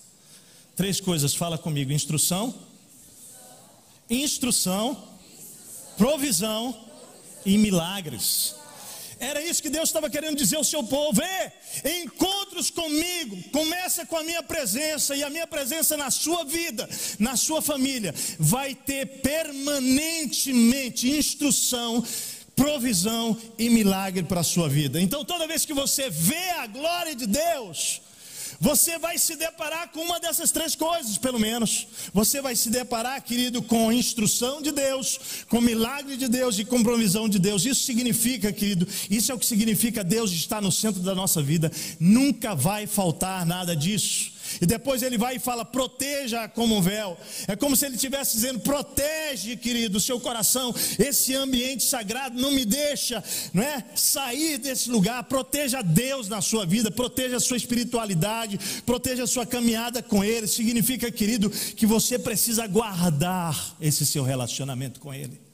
[0.77, 2.55] Três coisas, fala comigo: instrução,
[4.09, 5.03] instrução,
[5.97, 6.79] provisão
[7.45, 8.55] e milagres.
[9.21, 14.17] Era isso que Deus estava querendo dizer ao seu povo: Ei, encontros comigo, começa com
[14.17, 19.21] a minha presença, e a minha presença na sua vida, na sua família, vai ter
[19.21, 22.05] permanentemente instrução,
[22.55, 25.01] provisão e milagre para a sua vida.
[25.01, 28.01] Então, toda vez que você vê a glória de Deus,
[28.61, 31.87] você vai se deparar com uma dessas três coisas, pelo menos.
[32.13, 36.83] Você vai se deparar, querido, com instrução de Deus, com milagre de Deus e com
[36.83, 37.65] provisão de Deus.
[37.65, 41.71] Isso significa, querido, isso é o que significa Deus estar no centro da nossa vida.
[42.01, 44.38] Nunca vai faltar nada disso.
[44.61, 47.17] E depois ele vai e fala: proteja como um véu.
[47.47, 52.53] É como se ele estivesse dizendo: protege, querido, o seu coração, esse ambiente sagrado, não
[52.53, 55.25] me deixa não é, sair desse lugar.
[55.25, 60.47] Proteja Deus na sua vida, proteja a sua espiritualidade, proteja a sua caminhada com Ele.
[60.47, 65.48] Significa, querido, que você precisa guardar esse seu relacionamento com Ele.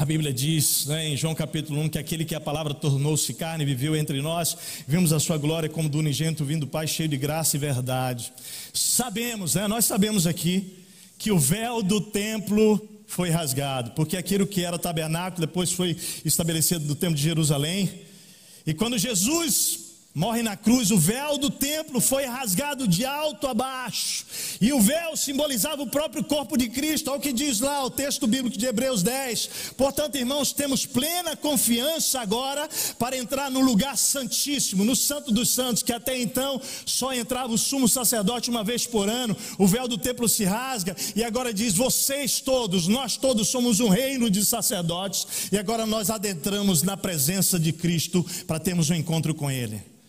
[0.00, 3.66] A Bíblia diz né, em João capítulo 1 que aquele que a palavra tornou-se carne
[3.66, 4.56] viveu entre nós,
[4.88, 8.32] vimos a sua glória como do unigênito vindo do Pai, cheio de graça e verdade.
[8.72, 10.78] Sabemos, né, nós sabemos aqui,
[11.18, 16.86] que o véu do templo foi rasgado, porque aquilo que era tabernáculo depois foi estabelecido
[16.86, 17.90] no templo de Jerusalém.
[18.66, 23.54] E quando Jesus morre na cruz, o véu do templo foi rasgado de alto a
[23.54, 24.24] baixo,
[24.60, 27.90] e o véu simbolizava o próprio corpo de Cristo, olha o que diz lá o
[27.90, 29.50] texto bíblico de Hebreus 10.
[29.76, 32.68] Portanto, irmãos, temos plena confiança agora
[32.98, 37.58] para entrar no lugar santíssimo, no Santo dos Santos, que até então só entrava o
[37.58, 41.74] sumo sacerdote uma vez por ano, o véu do templo se rasga, e agora diz:
[41.74, 47.60] vocês todos, nós todos somos um reino de sacerdotes, e agora nós adentramos na presença
[47.60, 49.99] de Cristo para termos um encontro com Ele.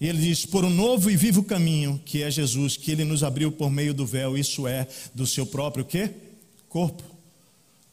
[0.00, 3.22] E ele diz: por um novo e vivo caminho, que é Jesus, que ele nos
[3.22, 6.10] abriu por meio do véu, isso é, do seu próprio quê?
[6.68, 7.04] Corpo.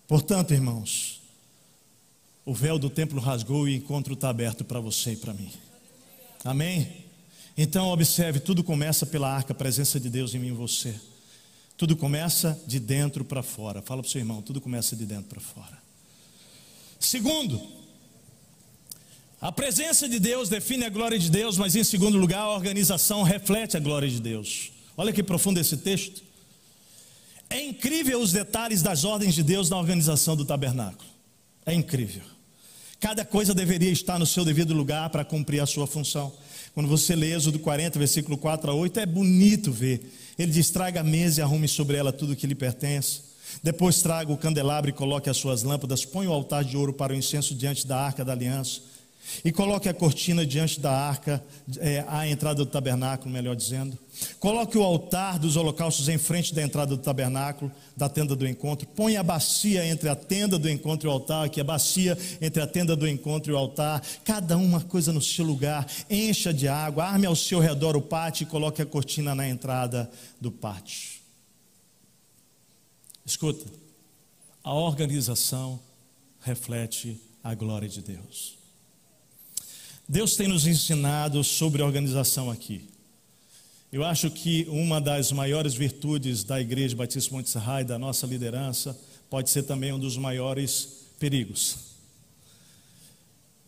[0.08, 1.22] Portanto, irmãos,
[2.46, 5.52] o véu do templo rasgou e o encontro está aberto para você e para mim.
[6.46, 7.06] Amém?
[7.58, 10.96] Então, observe: tudo começa pela arca, a presença de Deus em mim e você.
[11.76, 13.82] Tudo começa de dentro para fora.
[13.82, 15.78] Fala para o seu irmão: tudo começa de dentro para fora.
[17.00, 17.62] Segundo,
[19.40, 23.22] a presença de Deus define a glória de Deus, mas em segundo lugar, a organização
[23.22, 24.72] reflete a glória de Deus.
[24.96, 26.24] Olha que profundo esse texto.
[27.48, 31.08] É incrível os detalhes das ordens de Deus na organização do tabernáculo.
[31.68, 32.24] É incrível.
[33.00, 36.34] Cada coisa deveria estar no seu devido lugar para cumprir a sua função.
[36.74, 40.02] Quando você lê Êxodo 40, versículo 4 a 8, é bonito ver.
[40.38, 43.22] Ele diz: traga a mesa e arrume sobre ela tudo que lhe pertence.
[43.62, 47.14] Depois traga o candelabro e coloque as suas lâmpadas, põe o altar de ouro para
[47.14, 48.87] o incenso diante da arca da aliança
[49.44, 51.44] e coloque a cortina diante da arca,
[51.78, 53.98] é, à entrada do tabernáculo, melhor dizendo.
[54.40, 58.88] Coloque o altar dos holocaustos em frente da entrada do tabernáculo, da tenda do encontro.
[58.88, 62.62] Põe a bacia entre a tenda do encontro e o altar, aqui a bacia entre
[62.62, 64.02] a tenda do encontro e o altar.
[64.24, 65.86] Cada uma coisa no seu lugar.
[66.10, 70.10] Encha de água, arme ao seu redor o pátio e coloque a cortina na entrada
[70.42, 71.18] do pátio.
[73.26, 73.66] Escuta,
[74.64, 75.80] a organização
[76.42, 78.57] reflete a glória de Deus.
[80.10, 82.88] Deus tem nos ensinado sobre organização aqui.
[83.92, 88.98] Eu acho que uma das maiores virtudes da Igreja Batista Monte e da nossa liderança
[89.30, 91.78] pode ser também um dos maiores perigos.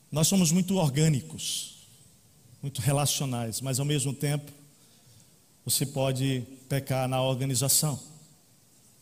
[0.10, 1.88] Nós somos muito orgânicos,
[2.62, 4.50] muito relacionais, mas ao mesmo tempo
[5.66, 8.00] você pode pecar na organização.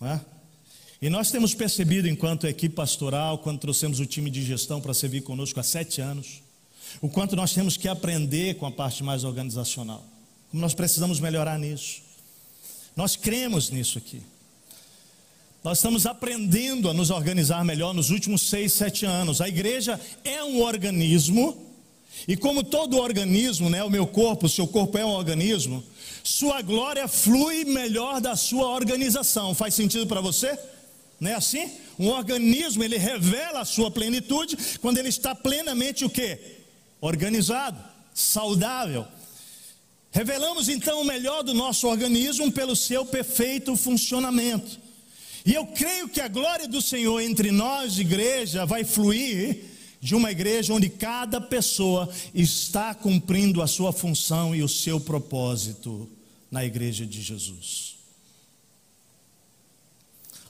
[0.01, 0.21] Não é?
[0.99, 5.21] E nós temos percebido, enquanto equipe pastoral, quando trouxemos o time de gestão para servir
[5.21, 6.41] conosco há sete anos,
[7.01, 10.03] o quanto nós temos que aprender com a parte mais organizacional.
[10.51, 12.01] Como nós precisamos melhorar nisso.
[12.95, 14.21] Nós cremos nisso aqui.
[15.63, 19.41] Nós estamos aprendendo a nos organizar melhor nos últimos seis, sete anos.
[19.41, 21.61] A igreja é um organismo,
[22.27, 25.83] e como todo organismo, né, o meu corpo, o seu corpo é um organismo,
[26.23, 29.53] sua glória flui melhor da sua organização.
[29.53, 30.57] Faz sentido para você?
[31.19, 31.69] Não é assim?
[31.99, 36.56] Um organismo, ele revela a sua plenitude quando ele está plenamente o quê?
[36.99, 37.77] Organizado,
[38.13, 39.05] saudável.
[40.11, 44.79] Revelamos então o melhor do nosso organismo pelo seu perfeito funcionamento.
[45.45, 49.63] E eu creio que a glória do Senhor entre nós, igreja, vai fluir
[50.01, 56.09] de uma igreja onde cada pessoa está cumprindo a sua função e o seu propósito
[56.51, 57.95] na igreja de Jesus.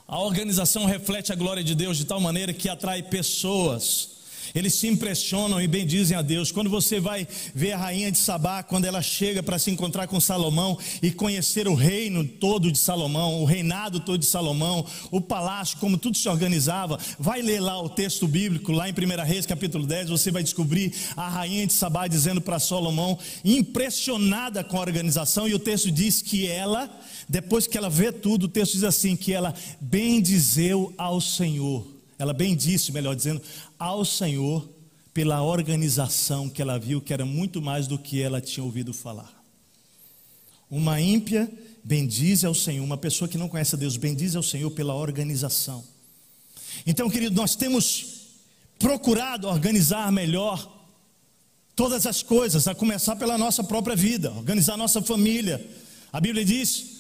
[0.07, 4.16] A organização reflete a glória de Deus de tal maneira que atrai pessoas
[4.53, 6.51] eles se impressionam e bendizem a Deus.
[6.51, 10.19] Quando você vai ver a rainha de Sabá, quando ela chega para se encontrar com
[10.19, 15.77] Salomão e conhecer o reino todo de Salomão, o reinado todo de Salomão, o palácio,
[15.79, 19.86] como tudo se organizava, vai ler lá o texto bíblico, lá em 1 Reis, capítulo
[19.86, 25.47] 10, você vai descobrir a rainha de Sabá dizendo para Salomão, impressionada com a organização,
[25.47, 26.89] e o texto diz que ela,
[27.27, 31.86] depois que ela vê tudo, o texto diz assim: que ela bendizeu ao Senhor.
[32.19, 33.41] Ela bem disse, melhor dizendo,
[33.78, 34.68] ao Senhor
[35.13, 39.34] pela organização que ela viu, que era muito mais do que ela tinha ouvido falar.
[40.70, 41.52] Uma ímpia
[41.84, 45.84] bendize ao Senhor, uma pessoa que não conhece a Deus bendize ao Senhor pela organização.
[46.86, 48.18] Então, querido, nós temos
[48.78, 50.72] procurado organizar melhor
[51.76, 55.66] todas as coisas, a começar pela nossa própria vida, organizar nossa família.
[56.12, 56.98] A Bíblia diz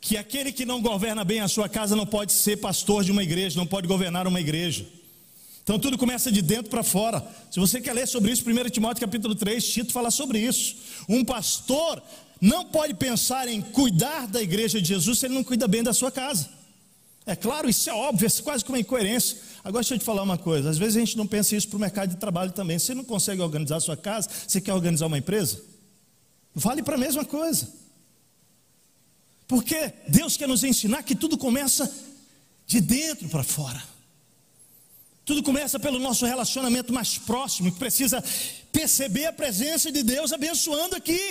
[0.00, 3.22] que aquele que não governa bem a sua casa não pode ser pastor de uma
[3.22, 4.86] igreja, não pode governar uma igreja.
[5.66, 7.20] Então tudo começa de dentro para fora.
[7.50, 10.76] Se você quer ler sobre isso, 1 Timóteo capítulo 3, Tito fala sobre isso.
[11.08, 12.00] Um pastor
[12.40, 15.92] não pode pensar em cuidar da igreja de Jesus se ele não cuida bem da
[15.92, 16.48] sua casa.
[17.26, 19.38] É claro, isso é óbvio, é quase como uma incoerência.
[19.64, 21.78] Agora deixa eu te falar uma coisa: às vezes a gente não pensa isso para
[21.78, 22.78] o mercado de trabalho também.
[22.78, 25.60] Você não consegue organizar a sua casa, você quer organizar uma empresa?
[26.54, 27.68] Vale para a mesma coisa.
[29.48, 31.92] Porque Deus quer nos ensinar que tudo começa
[32.68, 33.95] de dentro para fora.
[35.26, 38.22] Tudo começa pelo nosso relacionamento mais próximo, que precisa
[38.70, 41.22] perceber a presença de Deus abençoando aqui.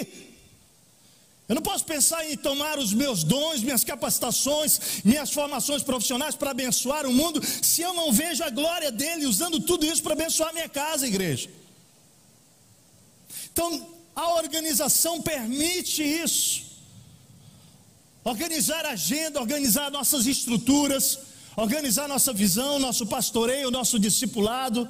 [1.48, 6.52] Eu não posso pensar em tomar os meus dons, minhas capacitações, minhas formações profissionais para
[6.52, 10.54] abençoar o mundo, se eu não vejo a glória dele usando tudo isso para abençoar
[10.54, 11.50] minha casa, igreja.
[13.54, 16.66] Então, a organização permite isso
[18.26, 21.20] organizar a agenda, organizar nossas estruturas,
[21.56, 24.88] organizar nossa visão, nosso pastoreio, nosso discipulado.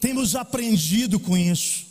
[0.00, 1.86] Temos aprendido com isso.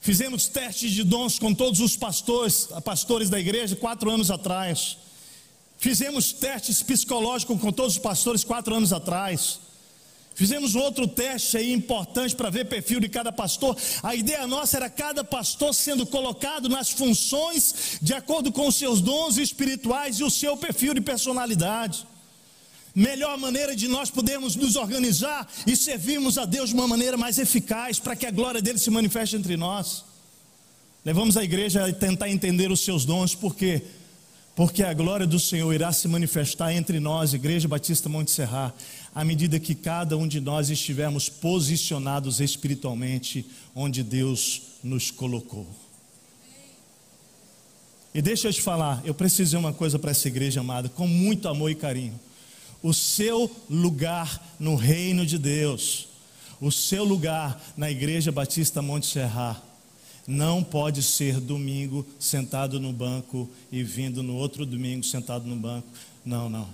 [0.00, 4.96] Fizemos testes de dons com todos os pastores, pastores da igreja, quatro anos atrás.
[5.78, 9.60] Fizemos testes psicológicos com todos os pastores quatro anos atrás.
[10.34, 13.76] Fizemos outro teste aí importante para ver perfil de cada pastor.
[14.02, 19.00] A ideia nossa era cada pastor sendo colocado nas funções de acordo com os seus
[19.00, 22.06] dons espirituais e o seu perfil de personalidade.
[22.94, 27.38] Melhor maneira de nós podermos nos organizar e servirmos a Deus de uma maneira mais
[27.38, 30.04] eficaz para que a glória dele se manifeste entre nós.
[31.04, 33.82] Levamos a igreja a tentar entender os seus dons, porque
[34.54, 38.74] porque a glória do Senhor irá se manifestar entre nós, Igreja Batista Monte Serra,
[39.14, 45.66] à medida que cada um de nós estivermos posicionados espiritualmente onde Deus nos colocou.
[48.12, 51.06] E deixa eu te falar, eu preciso dizer uma coisa para essa igreja amada, com
[51.06, 52.18] muito amor e carinho.
[52.82, 56.08] O seu lugar no reino de Deus,
[56.60, 59.62] o seu lugar na Igreja Batista Monte Serra,
[60.30, 65.88] não pode ser domingo sentado no banco e vindo no outro domingo sentado no banco.
[66.24, 66.68] Não, não.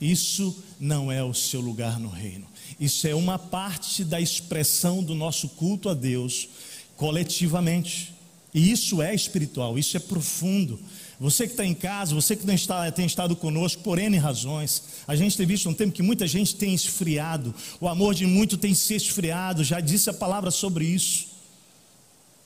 [0.00, 2.46] Isso não é o seu lugar no reino.
[2.80, 6.48] Isso é uma parte da expressão do nosso culto a Deus
[6.96, 8.14] coletivamente.
[8.54, 10.80] E isso é espiritual, isso é profundo.
[11.20, 15.14] Você que está em casa, você que está, tem estado conosco por N razões, a
[15.14, 18.72] gente tem visto um tempo que muita gente tem esfriado, o amor de muito tem
[18.72, 21.33] se esfriado, já disse a palavra sobre isso.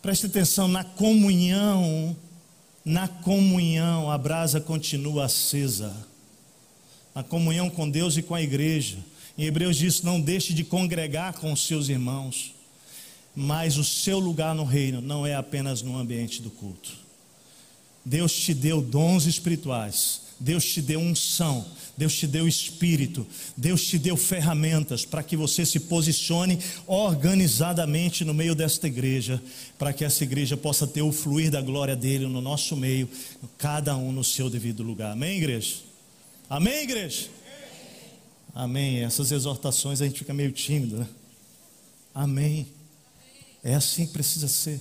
[0.00, 2.16] Preste atenção, na comunhão,
[2.84, 5.94] na comunhão, a brasa continua acesa.
[7.14, 8.98] Na comunhão com Deus e com a igreja.
[9.36, 12.54] Em Hebreus diz: não deixe de congregar com os seus irmãos.
[13.34, 16.92] Mas o seu lugar no reino não é apenas no ambiente do culto.
[18.04, 21.66] Deus te deu dons espirituais, Deus te deu unção,
[21.96, 23.26] Deus te deu espírito,
[23.56, 29.42] Deus te deu ferramentas para que você se posicione organizadamente no meio desta igreja,
[29.76, 33.08] para que essa igreja possa ter o fluir da glória dele no nosso meio,
[33.56, 35.12] cada um no seu devido lugar.
[35.12, 35.76] Amém, igreja?
[36.48, 37.28] Amém, igreja?
[38.54, 39.04] Amém.
[39.04, 41.08] Essas exortações a gente fica meio tímido, né?
[42.14, 42.66] Amém.
[43.62, 44.80] É assim que precisa ser.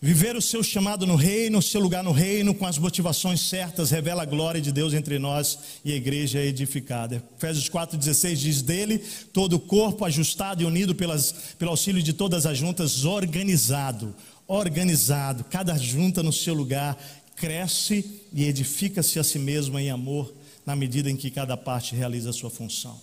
[0.00, 3.90] Viver o seu chamado no reino, o seu lugar no reino, com as motivações certas,
[3.90, 7.24] revela a glória de Deus entre nós e a igreja é edificada.
[7.38, 8.98] Efésios 4,16 diz: Dele,
[9.32, 14.14] todo o corpo ajustado e unido pelas, pelo auxílio de todas as juntas, organizado,
[14.46, 16.98] organizado, cada junta no seu lugar,
[17.34, 20.30] cresce e edifica-se a si mesmo em amor,
[20.66, 23.00] na medida em que cada parte realiza a sua função.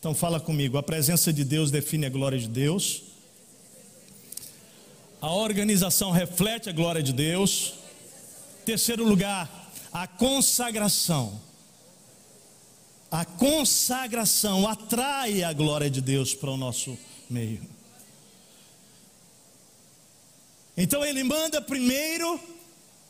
[0.00, 3.15] Então, fala comigo: a presença de Deus define a glória de Deus.
[5.20, 7.74] A organização reflete a glória de Deus.
[8.64, 11.40] Terceiro lugar, a consagração.
[13.10, 16.98] A consagração atrai a glória de Deus para o nosso
[17.30, 17.62] meio.
[20.76, 22.38] Então ele manda primeiro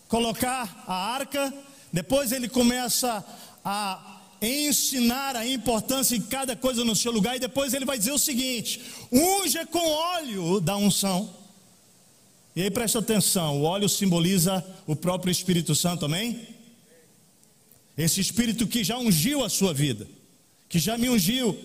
[0.07, 1.53] colocar a arca,
[1.93, 3.25] depois ele começa
[3.65, 8.13] a ensinar a importância de cada coisa no seu lugar, e depois ele vai dizer
[8.13, 8.81] o seguinte:
[9.11, 11.36] unja com óleo da unção.
[12.57, 16.41] E aí presta atenção: o óleo simboliza o próprio Espírito Santo, amém?
[17.99, 20.09] Esse Espírito que já ungiu a sua vida,
[20.67, 21.59] que já me ungiu,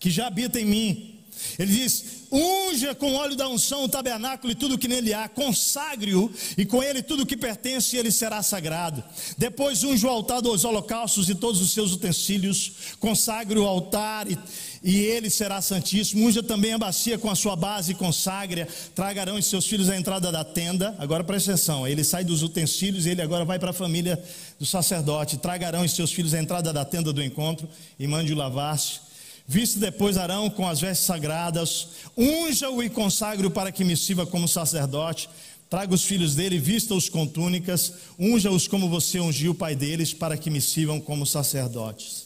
[0.00, 1.08] que já habita em mim.
[1.56, 6.28] Ele diz: unja com óleo da unção o tabernáculo e tudo que nele há, consagre-o,
[6.58, 9.02] e com ele tudo que pertence, ele será sagrado.
[9.38, 14.36] Depois unja o altar dos holocaustos e todos os seus utensílios, consagre o altar e,
[14.82, 16.26] e ele será santíssimo.
[16.26, 19.96] Unja também a bacia com a sua base e consagre, tragarão os seus filhos à
[19.96, 20.94] entrada da tenda.
[20.98, 24.22] Agora presta atenção, ele sai dos utensílios ele agora vai para a família
[24.58, 25.36] do sacerdote.
[25.36, 27.68] Tragarão os seus filhos à entrada da tenda do encontro
[27.98, 29.12] e mande-o lavar-se
[29.46, 34.46] Viste depois Arão com as vestes sagradas, unja-o e consagre-o para que me sirva como
[34.46, 35.28] sacerdote.
[35.68, 40.36] Traga os filhos dele, vista-os com túnicas, unja-os como você ungiu o pai deles, para
[40.36, 42.21] que me sirvam como sacerdotes.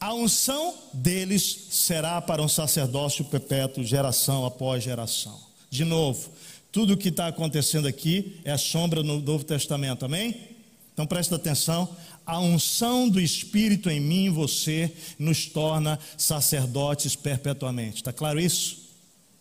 [0.00, 5.38] A unção deles será para um sacerdócio perpétuo, geração após geração.
[5.68, 6.30] De novo,
[6.70, 10.56] tudo o que está acontecendo aqui é a sombra no Novo Testamento, amém?
[10.92, 11.88] Então presta atenção,
[12.24, 17.96] a unção do Espírito em mim e você nos torna sacerdotes perpetuamente.
[17.96, 18.88] Está claro isso?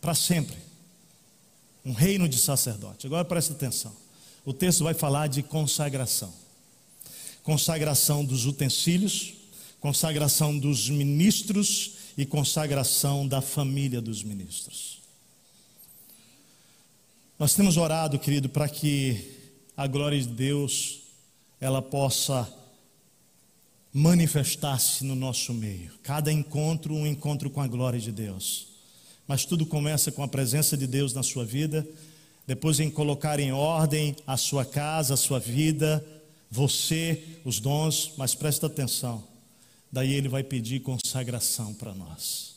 [0.02, 0.58] Para sempre.
[1.86, 3.06] Um reino de sacerdote.
[3.06, 3.96] Agora presta atenção.
[4.46, 6.34] O texto vai falar de consagração.
[7.44, 9.34] Consagração dos utensílios,
[9.80, 14.98] consagração dos ministros e consagração da família dos ministros.
[17.38, 19.38] Nós temos orado, querido, para que
[19.76, 21.02] a glória de Deus
[21.62, 22.52] ela possa
[23.94, 25.92] manifestar-se no nosso meio.
[26.02, 28.68] Cada encontro, um encontro com a glória de Deus.
[29.28, 31.88] Mas tudo começa com a presença de Deus na sua vida,
[32.48, 36.04] depois em colocar em ordem a sua casa, a sua vida,
[36.50, 39.24] você, os dons, mas presta atenção.
[39.92, 42.56] Daí ele vai pedir consagração para nós.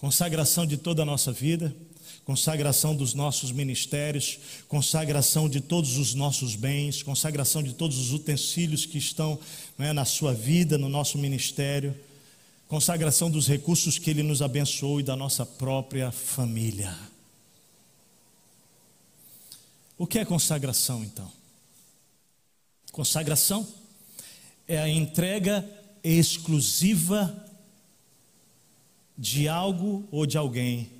[0.00, 1.74] Consagração de toda a nossa vida,
[2.24, 8.86] consagração dos nossos ministérios, consagração de todos os nossos bens, consagração de todos os utensílios
[8.86, 9.38] que estão
[9.78, 11.96] é, na sua vida, no nosso ministério,
[12.68, 16.94] consagração dos recursos que Ele nos abençoou e da nossa própria família.
[19.96, 21.30] O que é consagração então?
[22.92, 23.66] Consagração
[24.68, 25.68] é a entrega
[26.04, 27.44] exclusiva
[29.16, 30.98] de algo ou de alguém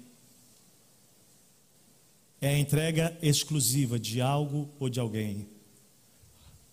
[2.41, 5.49] é a entrega exclusiva de algo ou de alguém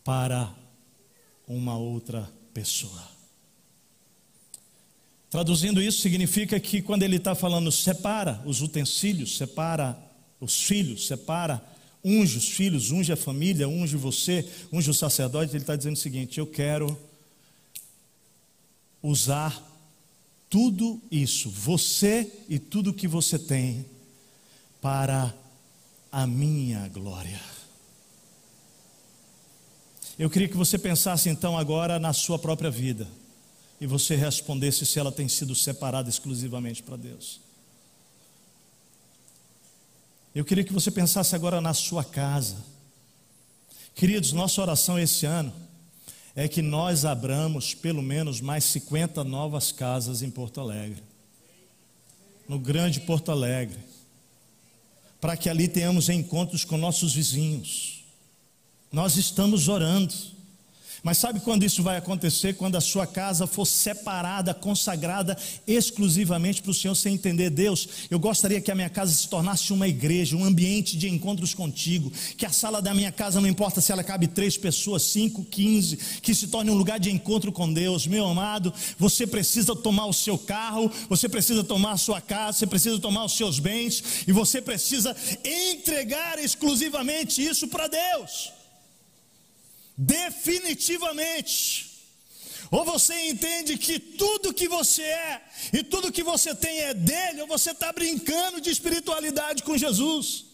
[0.04, 0.54] para
[1.48, 3.04] uma outra pessoa.
[5.30, 9.98] Traduzindo isso, significa que quando ele está falando separa os utensílios, separa
[10.40, 11.62] os filhos, separa,
[12.06, 16.00] unge os filhos, unge a família, unge você, unge o sacerdote, ele está dizendo o
[16.00, 16.96] seguinte: eu quero
[19.02, 19.60] usar
[20.48, 23.86] tudo isso, você e tudo que você tem,
[24.80, 25.34] para
[26.12, 27.42] a minha glória.
[30.18, 33.08] Eu queria que você pensasse então agora na sua própria vida
[33.82, 37.45] e você respondesse se ela tem sido separada exclusivamente para Deus.
[40.36, 42.58] Eu queria que você pensasse agora na sua casa.
[43.96, 45.54] Queridos, nossa oração esse ano
[46.36, 51.02] é que nós abramos pelo menos mais 50 novas casas em Porto Alegre.
[52.50, 53.80] No grande Porto Alegre.
[55.22, 58.04] Para que ali tenhamos encontros com nossos vizinhos.
[58.92, 60.14] Nós estamos orando.
[61.06, 62.56] Mas sabe quando isso vai acontecer?
[62.56, 65.38] Quando a sua casa for separada, consagrada
[65.68, 67.88] exclusivamente para o Senhor, sem entender Deus.
[68.10, 72.12] Eu gostaria que a minha casa se tornasse uma igreja, um ambiente de encontros contigo.
[72.36, 75.96] Que a sala da minha casa, não importa se ela cabe três pessoas, cinco, quinze,
[76.24, 78.08] que se torne um lugar de encontro com Deus.
[78.08, 82.66] Meu amado, você precisa tomar o seu carro, você precisa tomar a sua casa, você
[82.66, 88.55] precisa tomar os seus bens e você precisa entregar exclusivamente isso para Deus
[89.98, 91.96] definitivamente.
[92.72, 95.42] Ou você entende que tudo que você é
[95.72, 100.46] e tudo que você tem é dele, ou você está brincando de espiritualidade com Jesus.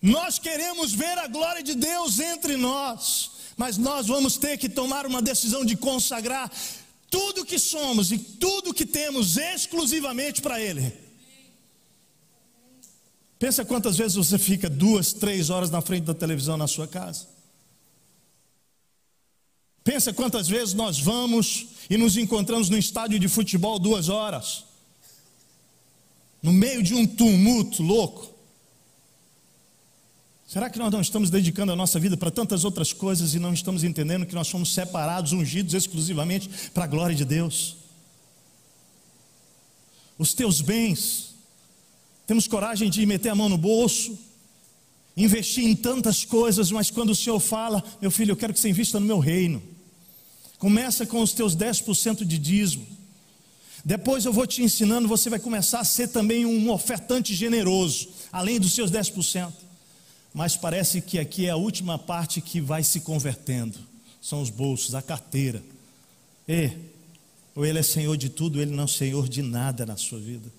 [0.00, 5.06] Nós queremos ver a glória de Deus entre nós, mas nós vamos ter que tomar
[5.06, 6.50] uma decisão de consagrar
[7.10, 11.05] tudo que somos e tudo que temos exclusivamente para Ele.
[13.38, 17.26] Pensa quantas vezes você fica duas, três horas na frente da televisão na sua casa.
[19.86, 24.64] Pensa quantas vezes nós vamos e nos encontramos no estádio de futebol duas horas,
[26.42, 28.34] no meio de um tumulto louco.
[30.44, 33.52] Será que nós não estamos dedicando a nossa vida para tantas outras coisas e não
[33.52, 37.76] estamos entendendo que nós somos separados, ungidos exclusivamente para a glória de Deus?
[40.18, 41.35] Os teus bens,
[42.26, 44.18] temos coragem de meter a mão no bolso,
[45.16, 48.68] investir em tantas coisas, mas quando o Senhor fala, meu filho, eu quero que você
[48.68, 49.62] invista no meu reino.
[50.58, 52.86] Começa com os teus 10% de dízimo.
[53.84, 58.58] Depois eu vou te ensinando, você vai começar a ser também um ofertante generoso, além
[58.58, 59.52] dos seus 10%.
[60.34, 63.78] Mas parece que aqui é a última parte que vai se convertendo.
[64.20, 65.62] São os bolsos, a carteira.
[66.48, 66.72] E,
[67.54, 70.50] ou ele é senhor de tudo, ele não é senhor de nada na sua vida.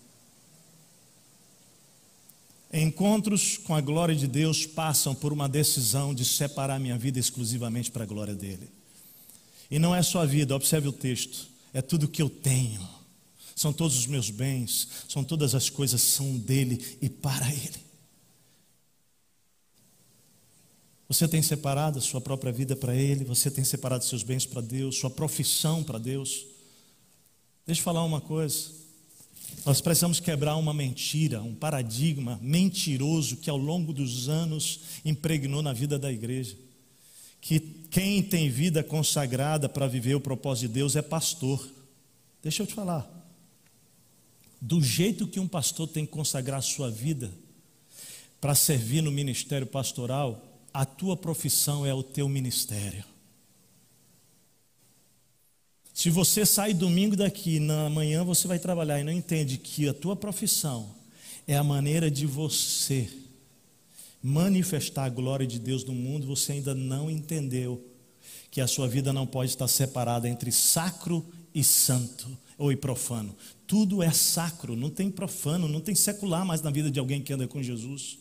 [2.72, 7.90] Encontros com a glória de Deus passam por uma decisão de separar minha vida exclusivamente
[7.90, 8.70] para a glória dele.
[9.72, 12.88] E não é só a vida, observe o texto, é tudo que eu tenho.
[13.56, 17.88] São todos os meus bens, são todas as coisas são dele e para ele.
[21.08, 24.62] Você tem separado a sua própria vida para ele, você tem separado seus bens para
[24.62, 26.46] Deus, sua profissão para Deus.
[27.66, 28.72] Deixa eu falar uma coisa.
[29.66, 35.74] Nós precisamos quebrar uma mentira, um paradigma mentiroso que ao longo dos anos impregnou na
[35.74, 36.56] vida da igreja.
[37.42, 41.68] Que quem tem vida consagrada para viver o propósito de Deus é pastor.
[42.42, 43.14] Deixa eu te falar.
[44.62, 47.32] Do jeito que um pastor tem que consagrar a sua vida
[48.40, 50.44] para servir no ministério pastoral,
[50.74, 53.04] a tua profissão é o teu ministério.
[55.98, 59.94] Se você sai domingo daqui, na manhã você vai trabalhar e não entende que a
[59.96, 60.94] tua profissão
[61.48, 63.10] é a maneira de você
[64.22, 67.84] manifestar a glória de Deus no mundo, você ainda não entendeu
[68.52, 72.30] que a sua vida não pode estar separada entre sacro e santo
[72.60, 73.36] ou e profano.
[73.66, 77.34] Tudo é sacro, não tem profano, não tem secular mais na vida de alguém que
[77.34, 78.20] anda com Jesus.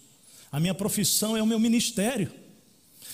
[0.51, 2.33] A minha profissão é o meu ministério.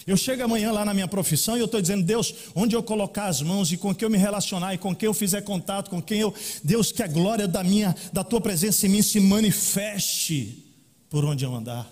[0.07, 3.27] Eu chego amanhã lá na minha profissão e eu estou dizendo, Deus, onde eu colocar
[3.27, 6.03] as mãos e com quem eu me relacionar e com quem eu fizer contato, com
[6.03, 10.65] quem eu, Deus, que a glória da minha, da tua presença em mim se manifeste
[11.09, 11.89] por onde eu andar.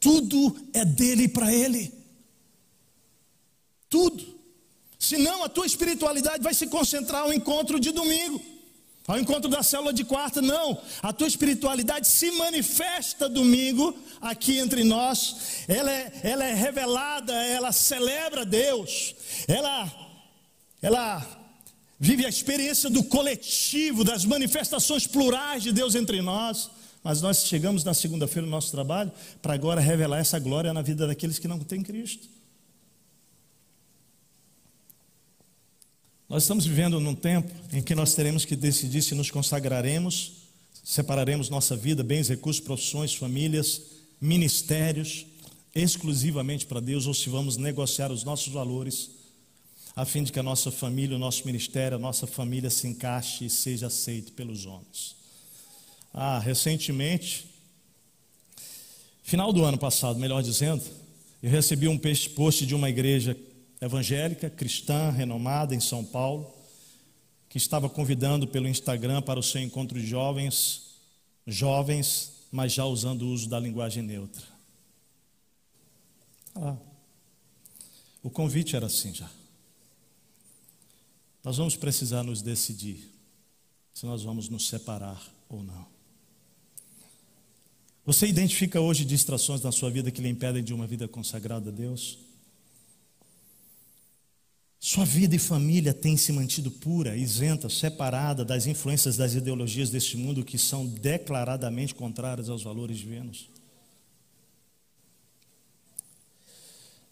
[0.00, 1.92] Tudo é dele para ele.
[3.88, 4.24] Tudo.
[4.98, 8.57] Senão a tua espiritualidade vai se concentrar ao encontro de domingo
[9.08, 10.78] ao encontro da célula de quarta, não.
[11.02, 15.64] A tua espiritualidade se manifesta domingo aqui entre nós.
[15.66, 19.14] Ela é, ela é revelada, ela celebra Deus.
[19.48, 19.90] Ela,
[20.82, 21.26] ela
[21.98, 26.70] vive a experiência do coletivo, das manifestações plurais de Deus entre nós.
[27.02, 31.06] Mas nós chegamos na segunda-feira no nosso trabalho para agora revelar essa glória na vida
[31.06, 32.28] daqueles que não têm Cristo.
[36.28, 40.32] Nós estamos vivendo num tempo em que nós teremos que decidir se nos consagraremos,
[40.84, 43.80] separaremos nossa vida, bens, recursos, profissões, famílias,
[44.20, 45.24] ministérios,
[45.74, 49.10] exclusivamente para Deus, ou se vamos negociar os nossos valores,
[49.96, 53.46] a fim de que a nossa família, o nosso ministério, a nossa família se encaixe
[53.46, 55.16] e seja aceito pelos homens.
[56.12, 57.46] Ah, recentemente,
[59.22, 60.82] final do ano passado, melhor dizendo,
[61.42, 61.98] eu recebi um
[62.36, 63.34] post de uma igreja
[63.80, 66.52] evangélica, cristã, renomada em São Paulo,
[67.48, 70.96] que estava convidando pelo Instagram para o seu encontro de jovens,
[71.46, 74.44] jovens, mas já usando o uso da linguagem neutra.
[76.54, 76.76] Ah,
[78.22, 79.30] o convite era assim já.
[81.44, 83.08] Nós vamos precisar nos decidir
[83.94, 85.86] se nós vamos nos separar ou não.
[88.04, 91.72] Você identifica hoje distrações na sua vida que lhe impedem de uma vida consagrada a
[91.72, 92.18] Deus?
[94.80, 100.16] Sua vida e família têm se mantido pura, isenta, separada das influências das ideologias deste
[100.16, 103.48] mundo que são declaradamente contrárias aos valores divinos?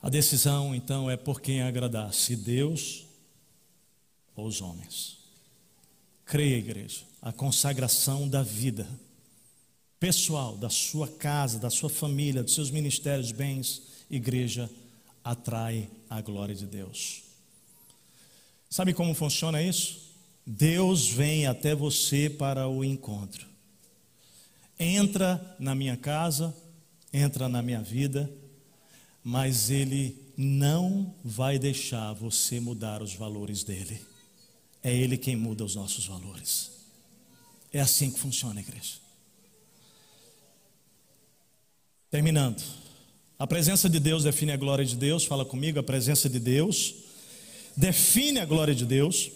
[0.00, 3.04] A decisão, então, é por quem agradar, se Deus
[4.36, 5.18] ou os homens.
[6.24, 8.86] Creia, igreja, a consagração da vida
[9.98, 14.70] pessoal, da sua casa, da sua família, dos seus ministérios, bens, igreja,
[15.24, 17.25] atrai a glória de Deus.
[18.76, 20.02] Sabe como funciona isso?
[20.46, 23.46] Deus vem até você para o encontro.
[24.78, 26.54] Entra na minha casa,
[27.10, 28.30] entra na minha vida,
[29.24, 33.98] mas Ele não vai deixar você mudar os valores dele.
[34.82, 36.70] É Ele quem muda os nossos valores.
[37.72, 38.96] É assim que funciona a igreja.
[42.10, 42.62] Terminando.
[43.38, 45.24] A presença de Deus define a glória de Deus.
[45.24, 47.05] Fala comigo, a presença de Deus
[47.76, 49.30] define a glória de Deus,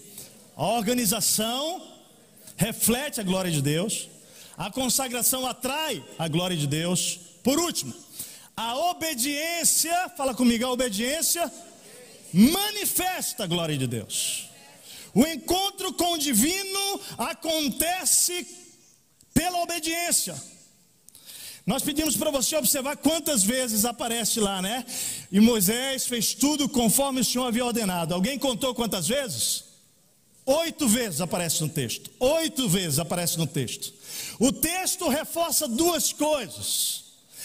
[0.57, 1.86] a organização
[2.57, 4.09] reflete a glória de Deus,
[4.57, 7.18] a consagração atrai a glória de Deus.
[7.43, 7.95] Por último,
[8.57, 11.51] a obediência, fala comigo, a obediência
[12.32, 14.51] manifesta a glória de Deus.
[15.14, 18.47] O encontro com o divino acontece
[19.32, 20.34] pela obediência.
[21.67, 24.85] Nós pedimos para você observar quantas vezes aparece lá, né?
[25.31, 28.15] E Moisés fez tudo conforme o Senhor havia ordenado.
[28.15, 29.65] Alguém contou quantas vezes?
[30.47, 32.11] Oito vezes aparece no texto.
[32.19, 33.93] Oito vezes aparece no texto.
[34.39, 37.05] O texto reforça duas coisas.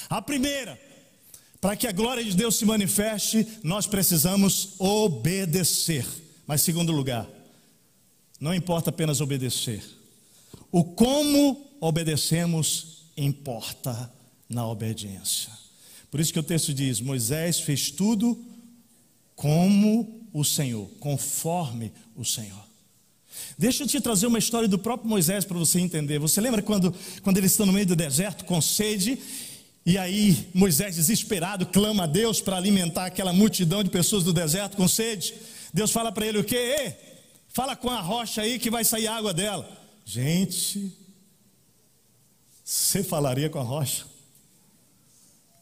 [0.09, 0.79] A primeira,
[1.59, 6.05] para que a glória de Deus se manifeste, nós precisamos obedecer.
[6.47, 7.27] Mas, segundo lugar,
[8.39, 9.83] não importa apenas obedecer,
[10.71, 14.11] o como obedecemos importa
[14.49, 15.51] na obediência.
[16.11, 18.37] Por isso que o texto diz: Moisés fez tudo
[19.35, 22.63] como o Senhor, conforme o Senhor.
[23.57, 26.19] Deixa eu te trazer uma história do próprio Moisés para você entender.
[26.19, 29.17] Você lembra quando, quando eles estão no meio do deserto com sede?
[29.85, 34.75] E aí Moisés, desesperado, clama a Deus para alimentar aquela multidão de pessoas do deserto
[34.75, 35.33] com sede.
[35.73, 36.55] Deus fala para ele o quê?
[36.55, 36.95] Ei,
[37.49, 39.69] fala com a rocha aí que vai sair água dela.
[40.05, 40.91] Gente,
[42.65, 44.07] você falaria com a rocha?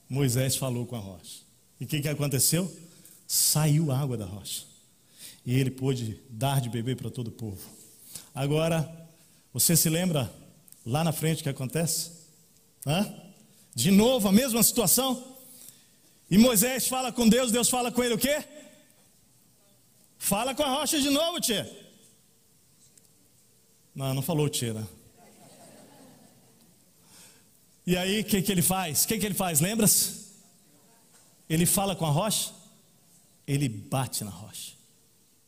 [0.08, 1.42] Moisés falou com a rocha.
[1.78, 2.74] E o que, que aconteceu?
[3.28, 4.64] Saiu água da rocha.
[5.46, 7.60] E ele pôde dar de beber para todo o povo.
[8.34, 8.90] Agora,
[9.52, 10.34] você se lembra
[10.86, 12.12] lá na frente o que acontece?
[12.88, 13.14] Hã?
[13.76, 15.38] De novo a mesma situação?
[16.32, 18.46] E Moisés fala com Deus, Deus fala com ele o quê?
[20.18, 21.70] Fala com a rocha de novo, tia.
[23.94, 24.88] Não, não falou tia, né?
[27.86, 29.04] E aí, o que, que ele faz?
[29.04, 29.60] O que, que ele faz?
[29.60, 30.24] Lembra-se?
[31.50, 32.52] Ele fala com a rocha,
[33.46, 34.72] ele bate na rocha.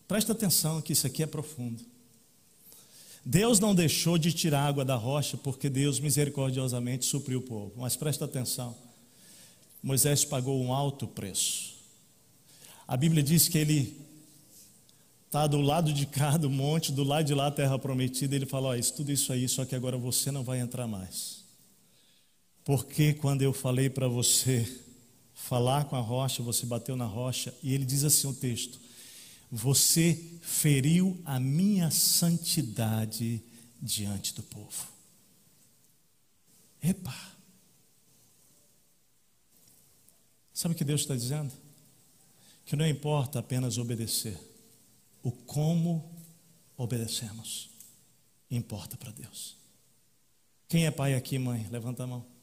[0.08, 1.84] Presta atenção que isso aqui é profundo.
[3.26, 7.74] Deus não deixou de tirar água da rocha porque Deus misericordiosamente supriu o povo.
[7.78, 8.76] Mas presta atenção.
[9.82, 11.74] Moisés pagou um alto preço.
[12.88, 14.00] A Bíblia diz que ele
[15.26, 18.36] está do lado de cá do monte, do lado de lá a terra prometida.
[18.36, 21.35] Ele falou: isso, tudo isso aí, só que agora você não vai entrar mais.
[22.66, 24.82] Porque quando eu falei para você
[25.36, 28.82] falar com a rocha, você bateu na rocha, e ele diz assim o texto:
[29.52, 33.42] Você feriu a minha santidade
[33.80, 34.88] diante do povo.
[36.82, 37.16] Epa!
[40.52, 41.54] Sabe o que Deus está dizendo?
[42.66, 44.40] Que não importa apenas obedecer,
[45.22, 46.12] o como
[46.76, 47.70] obedecemos
[48.50, 49.56] importa para Deus.
[50.68, 51.68] Quem é pai aqui, mãe?
[51.70, 52.35] Levanta a mão.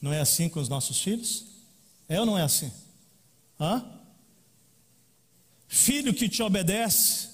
[0.00, 1.46] Não é assim com os nossos filhos?
[2.08, 2.72] É ou não é assim?
[3.58, 3.84] Hã?
[5.68, 7.28] Filho que te obedece,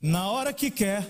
[0.00, 1.06] na hora que quer,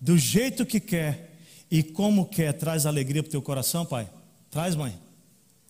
[0.00, 1.36] do jeito que quer
[1.70, 4.10] e como quer, traz alegria para o teu coração, pai?
[4.50, 4.98] Traz, mãe?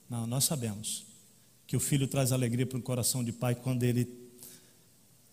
[0.08, 1.04] Não, nós sabemos
[1.66, 4.08] que o filho traz alegria para o coração de pai quando ele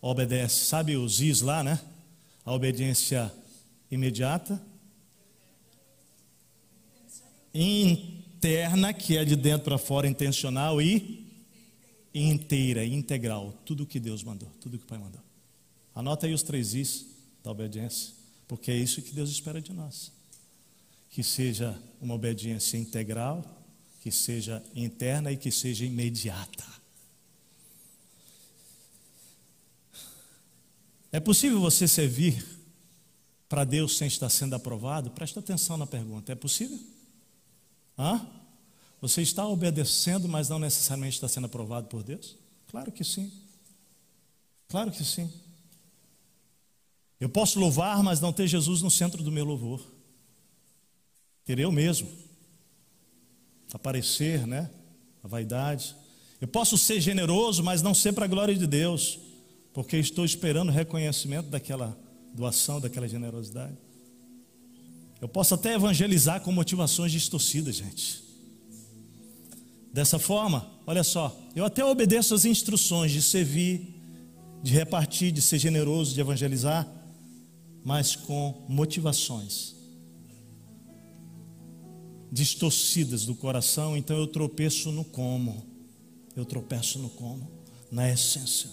[0.01, 0.65] obedece.
[0.65, 1.79] Sabe os is lá, né?
[2.43, 3.31] A obediência
[3.89, 4.61] imediata,
[8.45, 11.25] interna, que é de dentro para fora, intencional e
[12.13, 15.21] inteira, integral, tudo que Deus mandou, tudo que o Pai mandou.
[15.95, 17.07] Anota aí os três is
[17.43, 18.13] da obediência,
[18.47, 20.11] porque é isso que Deus espera de nós.
[21.09, 23.43] Que seja uma obediência integral,
[24.01, 26.65] que seja interna e que seja imediata.
[31.11, 32.45] É possível você servir
[33.49, 35.09] para Deus sem estar sendo aprovado?
[35.09, 36.79] Presta atenção na pergunta: é possível?
[37.97, 38.25] Hã?
[39.01, 42.35] Você está obedecendo, mas não necessariamente está sendo aprovado por Deus?
[42.67, 43.31] Claro que sim.
[44.67, 45.31] Claro que sim.
[47.19, 49.81] Eu posso louvar, mas não ter Jesus no centro do meu louvor.
[51.45, 52.07] Ter eu mesmo.
[53.73, 54.69] Aparecer, né?
[55.23, 55.95] A vaidade.
[56.41, 59.19] Eu posso ser generoso, mas não ser para a glória de Deus,
[59.73, 61.97] porque estou esperando o reconhecimento daquela
[62.33, 63.77] doação, daquela generosidade.
[65.21, 68.23] Eu posso até evangelizar com motivações distorcidas, gente.
[69.93, 73.95] Dessa forma, olha só, eu até obedeço às instruções de servir,
[74.61, 76.87] de repartir, de ser generoso, de evangelizar,
[77.83, 79.75] mas com motivações
[82.35, 85.65] distorcidas do coração, então eu tropeço no como.
[86.35, 87.49] Eu tropeço no como,
[87.89, 88.69] na essência.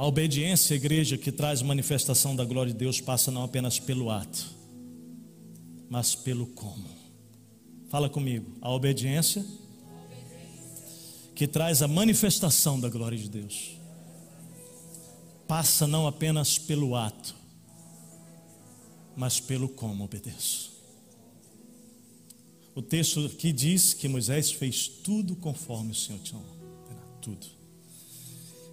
[0.00, 4.46] A obediência igreja que traz manifestação da glória de Deus passa não apenas pelo ato,
[5.90, 6.88] mas pelo como.
[7.90, 8.50] Fala comigo.
[8.62, 9.44] A obediência
[11.34, 13.72] que traz a manifestação da glória de Deus
[15.46, 17.34] passa não apenas pelo ato,
[19.14, 20.72] mas pelo como obedeço.
[22.74, 26.40] O texto aqui diz que Moisés fez tudo conforme o Senhor tinha
[27.20, 27.59] tudo.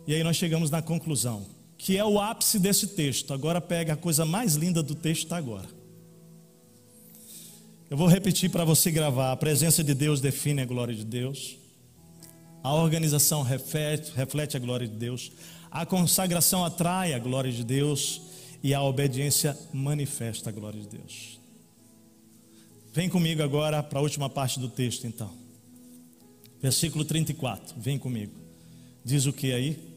[0.07, 1.45] E aí nós chegamos na conclusão,
[1.77, 3.33] que é o ápice desse texto.
[3.33, 5.67] Agora pega a coisa mais linda do texto agora.
[7.89, 9.33] Eu vou repetir para você gravar.
[9.33, 11.57] A presença de Deus define a glória de Deus.
[12.63, 15.29] A organização reflete, reflete a glória de Deus.
[15.69, 18.21] A consagração atrai a glória de Deus.
[18.63, 21.37] E a obediência manifesta a glória de Deus.
[22.93, 25.31] Vem comigo agora para a última parte do texto, então.
[26.61, 27.75] Versículo 34.
[27.77, 28.33] Vem comigo.
[29.03, 29.96] Diz o que aí?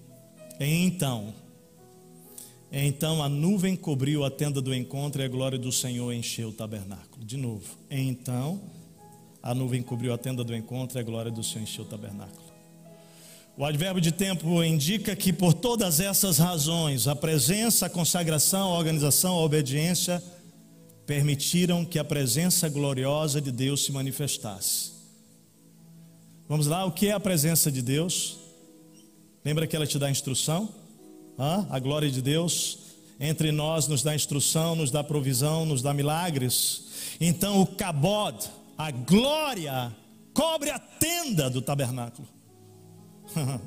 [0.63, 1.33] Então,
[2.71, 6.53] então a nuvem cobriu a tenda do encontro e a glória do Senhor encheu o
[6.53, 7.25] tabernáculo.
[7.25, 7.79] De novo.
[7.91, 8.61] Então,
[9.43, 12.51] a nuvem cobriu a tenda do encontro e a glória do Senhor encheu o tabernáculo.
[13.57, 18.79] O advérbio de tempo indica que por todas essas razões, a presença, a consagração, a
[18.79, 20.23] organização, a obediência
[21.07, 24.93] permitiram que a presença gloriosa de Deus se manifestasse.
[26.47, 28.40] Vamos lá, o que é a presença de Deus?
[29.45, 30.69] Lembra que ela te dá instrução?
[31.39, 31.67] Hã?
[31.71, 37.17] A glória de Deus entre nós nos dá instrução, nos dá provisão, nos dá milagres.
[37.21, 39.95] Então o cabod, a glória,
[40.33, 42.27] cobre a tenda do tabernáculo.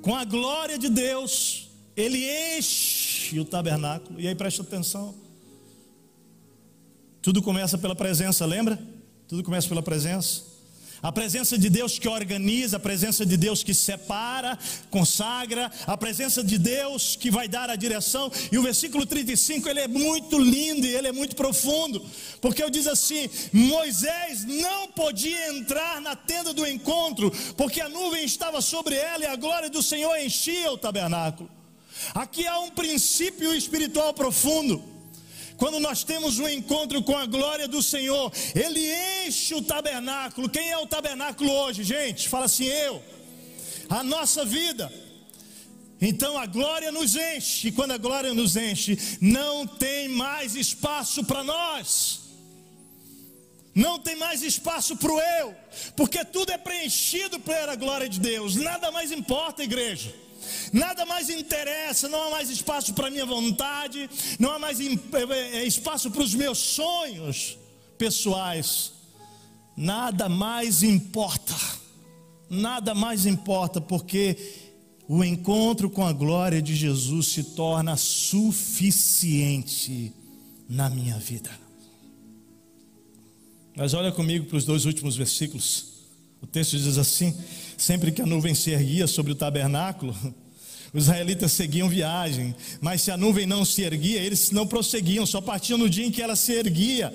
[0.00, 2.24] Com a glória de Deus, ele
[2.56, 4.20] enche o tabernáculo.
[4.20, 5.12] E aí presta atenção.
[7.20, 8.78] Tudo começa pela presença, lembra?
[9.26, 10.53] Tudo começa pela presença.
[11.04, 14.58] A presença de Deus que organiza, a presença de Deus que separa,
[14.90, 18.32] consagra, a presença de Deus que vai dar a direção.
[18.50, 22.02] E o versículo 35 ele é muito lindo e ele é muito profundo,
[22.40, 28.24] porque ele diz assim: Moisés não podia entrar na tenda do encontro, porque a nuvem
[28.24, 31.50] estava sobre ela e a glória do Senhor enchia o tabernáculo.
[32.14, 34.93] Aqui há um princípio espiritual profundo.
[35.56, 38.80] Quando nós temos um encontro com a glória do Senhor, Ele
[39.26, 40.48] enche o tabernáculo.
[40.48, 42.28] Quem é o tabernáculo hoje, gente?
[42.28, 43.02] Fala assim, eu.
[43.88, 44.92] A nossa vida.
[46.00, 51.24] Então a glória nos enche, e quando a glória nos enche, não tem mais espaço
[51.24, 52.20] para nós,
[53.74, 55.54] não tem mais espaço para o eu,
[55.96, 60.14] porque tudo é preenchido pela glória de Deus, nada mais importa, igreja.
[60.72, 64.98] Nada mais interessa, não há mais espaço para minha vontade, não há mais eh,
[65.52, 67.58] eh, espaço para os meus sonhos
[67.98, 68.92] pessoais.
[69.76, 71.54] Nada mais importa.
[72.48, 74.36] Nada mais importa, porque
[75.08, 78.94] o encontro com a glória de Jesus se torna suficiente
[80.68, 81.50] na minha vida.
[83.76, 85.93] Mas olha comigo para os dois últimos versículos.
[86.44, 87.34] O texto diz assim:
[87.76, 90.14] sempre que a nuvem se erguia sobre o tabernáculo,
[90.92, 95.40] os israelitas seguiam viagem, mas se a nuvem não se erguia, eles não prosseguiam, só
[95.40, 97.14] partiam no dia em que ela se erguia.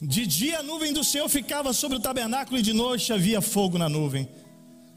[0.00, 3.78] De dia a nuvem do Senhor ficava sobre o tabernáculo e de noite havia fogo
[3.78, 4.28] na nuvem,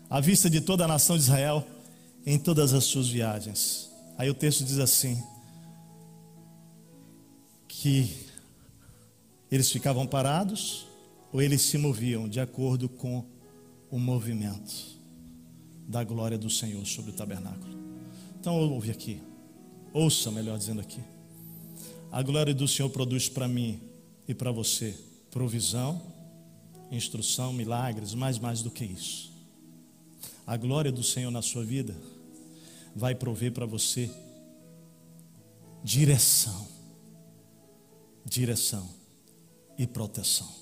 [0.10, 1.66] à vista de toda a nação de Israel
[2.26, 3.90] em todas as suas viagens.
[4.18, 5.24] Aí o texto diz assim:
[7.70, 8.14] que
[9.50, 10.91] eles ficavam parados
[11.32, 13.26] ou eles se moviam de acordo com
[13.90, 15.00] o movimento
[15.88, 17.80] da glória do Senhor sobre o tabernáculo.
[18.40, 19.22] Então ouve aqui,
[19.94, 21.02] ouça, melhor dizendo aqui.
[22.12, 23.80] A glória do Senhor produz para mim
[24.28, 24.98] e para você
[25.30, 26.02] provisão,
[26.92, 29.32] instrução, milagres, mais mais do que isso.
[30.46, 31.96] A glória do Senhor na sua vida
[32.96, 34.12] vai prover para você
[35.84, 36.68] direção,
[38.26, 38.88] direção
[39.78, 40.62] e proteção.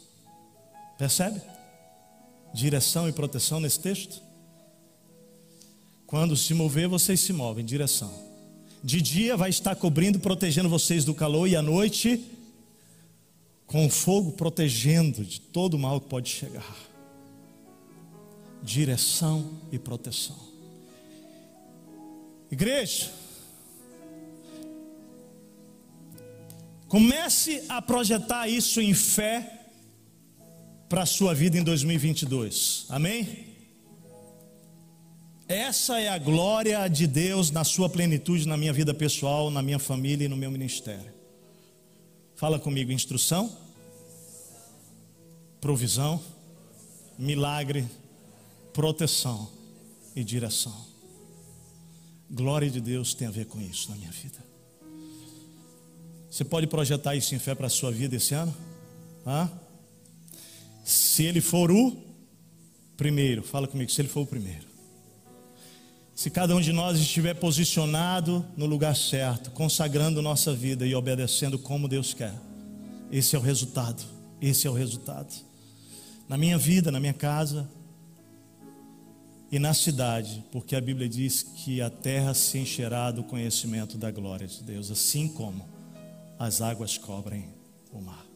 [0.99, 1.41] Percebe?
[2.53, 4.21] Direção e proteção nesse texto.
[6.05, 8.13] Quando se mover, vocês se movem, direção.
[8.83, 12.21] De dia vai estar cobrindo, protegendo vocês do calor, e à noite,
[13.65, 16.75] com fogo protegendo de todo o mal que pode chegar.
[18.61, 20.37] Direção e proteção.
[22.51, 23.09] Igreja,
[26.89, 29.59] comece a projetar isso em fé
[30.89, 32.87] para a sua vida em 2022.
[32.89, 33.47] Amém?
[35.47, 39.79] Essa é a glória de Deus na sua plenitude na minha vida pessoal, na minha
[39.79, 41.13] família e no meu ministério.
[42.35, 43.55] Fala comigo: instrução,
[45.61, 46.19] provisão,
[47.17, 47.87] milagre,
[48.73, 49.49] proteção
[50.15, 50.87] e direção.
[52.31, 54.37] Glória de Deus tem a ver com isso na minha vida.
[56.29, 58.55] Você pode projetar isso em fé para a sua vida esse ano?
[59.25, 59.49] Hã?
[60.89, 61.95] Se ele for o
[62.97, 64.67] primeiro, fala comigo, se ele for o primeiro.
[66.15, 71.59] Se cada um de nós estiver posicionado no lugar certo, consagrando nossa vida e obedecendo
[71.59, 72.33] como Deus quer,
[73.11, 74.03] esse é o resultado.
[74.41, 75.31] Esse é o resultado.
[76.27, 77.69] Na minha vida, na minha casa
[79.51, 84.09] e na cidade, porque a Bíblia diz que a terra se encherá do conhecimento da
[84.09, 85.69] glória de Deus, assim como
[86.39, 87.45] as águas cobrem
[87.91, 88.28] o mar.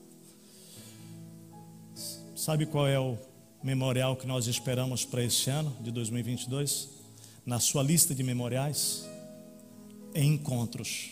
[2.43, 3.17] Sabe qual é o
[3.63, 6.89] memorial que nós esperamos para esse ano de 2022?
[7.45, 9.05] na sua lista de memoriais
[10.13, 11.11] encontros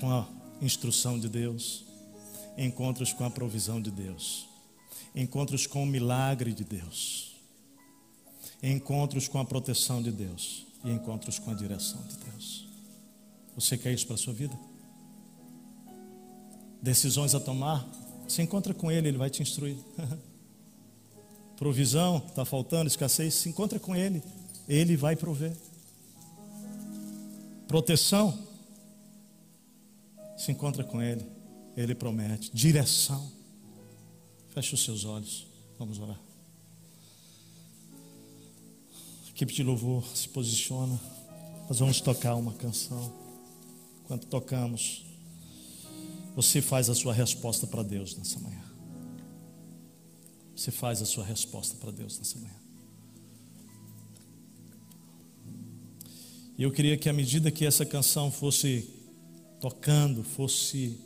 [0.00, 0.26] com a
[0.62, 1.84] instrução de Deus,
[2.56, 4.48] encontros com a provisão de Deus,
[5.16, 7.34] encontros com o milagre de Deus,
[8.62, 12.68] encontros com a proteção de Deus e encontros com a direção de Deus.
[13.56, 14.56] Você quer isso para a sua vida?
[16.80, 17.84] Decisões a tomar,
[18.30, 19.76] se encontra com Ele, Ele vai te instruir.
[21.56, 24.22] Provisão, está faltando, escassez, se encontra com Ele.
[24.68, 25.54] Ele vai prover.
[27.66, 28.36] Proteção,
[30.36, 31.26] se encontra com Ele,
[31.76, 32.50] Ele promete.
[32.54, 33.30] Direção,
[34.50, 35.46] feche os seus olhos,
[35.78, 36.18] vamos orar.
[39.28, 41.00] Equipe de louvor se posiciona,
[41.68, 43.12] nós vamos tocar uma canção.
[44.04, 45.09] Enquanto tocamos,
[46.34, 48.62] você faz a sua resposta para Deus nessa manhã.
[50.54, 52.54] Você faz a sua resposta para Deus nessa manhã.
[56.58, 58.86] E eu queria que à medida que essa canção fosse
[59.60, 61.00] tocando, fosse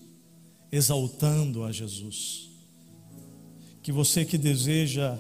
[0.73, 2.51] exaltando a Jesus,
[3.81, 5.17] que você que deseja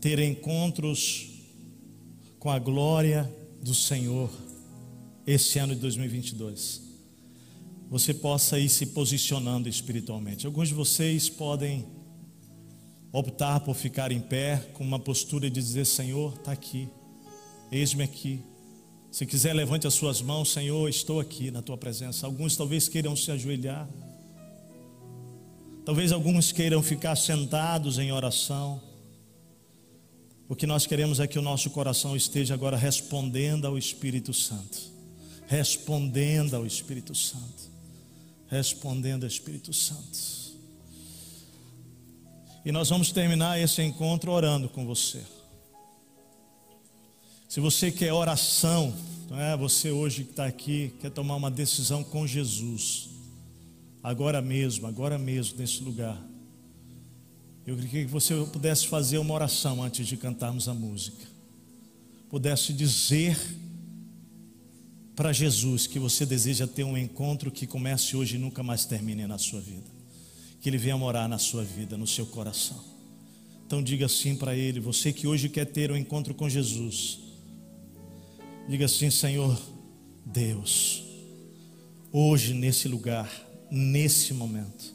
[0.00, 1.30] ter encontros
[2.38, 3.28] com a glória
[3.60, 4.30] do Senhor
[5.26, 6.87] esse ano de 2022,
[7.88, 10.46] você possa ir se posicionando espiritualmente.
[10.46, 11.86] Alguns de vocês podem
[13.10, 16.88] optar por ficar em pé com uma postura de dizer: Senhor, está aqui,
[17.72, 18.42] eis-me aqui.
[19.10, 22.26] Se quiser, levante as suas mãos, Senhor, estou aqui na tua presença.
[22.26, 23.88] Alguns talvez queiram se ajoelhar.
[25.82, 28.82] Talvez alguns queiram ficar sentados em oração.
[30.46, 34.78] O que nós queremos é que o nosso coração esteja agora respondendo ao Espírito Santo.
[35.46, 37.77] Respondendo ao Espírito Santo.
[38.48, 40.38] Respondendo Espírito Santo.
[42.64, 45.22] E nós vamos terminar esse encontro orando com você.
[47.48, 48.94] Se você quer oração,
[49.30, 49.56] não é?
[49.56, 53.08] você hoje que está aqui, quer tomar uma decisão com Jesus,
[54.02, 56.22] agora mesmo, agora mesmo, nesse lugar.
[57.66, 61.26] Eu queria que você pudesse fazer uma oração antes de cantarmos a música.
[62.28, 63.38] pudesse dizer
[65.18, 69.26] para Jesus que você deseja ter um encontro que comece hoje e nunca mais termine
[69.26, 69.90] na sua vida.
[70.60, 72.80] Que ele venha morar na sua vida, no seu coração.
[73.66, 77.18] Então diga assim para ele, você que hoje quer ter um encontro com Jesus.
[78.68, 79.60] Diga assim, Senhor
[80.24, 81.02] Deus,
[82.12, 83.28] hoje nesse lugar,
[83.72, 84.94] nesse momento,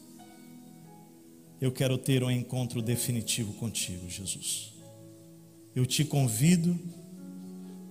[1.59, 4.71] eu quero ter um encontro definitivo contigo, Jesus.
[5.76, 6.80] Eu te convido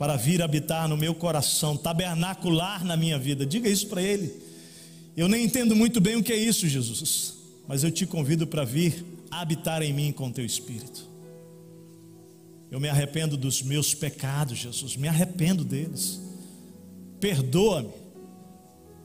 [0.02, 3.46] para vir habitar no meu coração, tabernacular na minha vida.
[3.46, 4.34] Diga isso para Ele.
[5.16, 7.36] Eu nem entendo muito bem o que é isso, Jesus,
[7.68, 11.08] mas eu te convido para vir habitar em mim com teu Espírito.
[12.68, 16.20] Eu me arrependo dos meus pecados, Jesus, me arrependo deles.
[17.20, 17.92] Perdoa-me.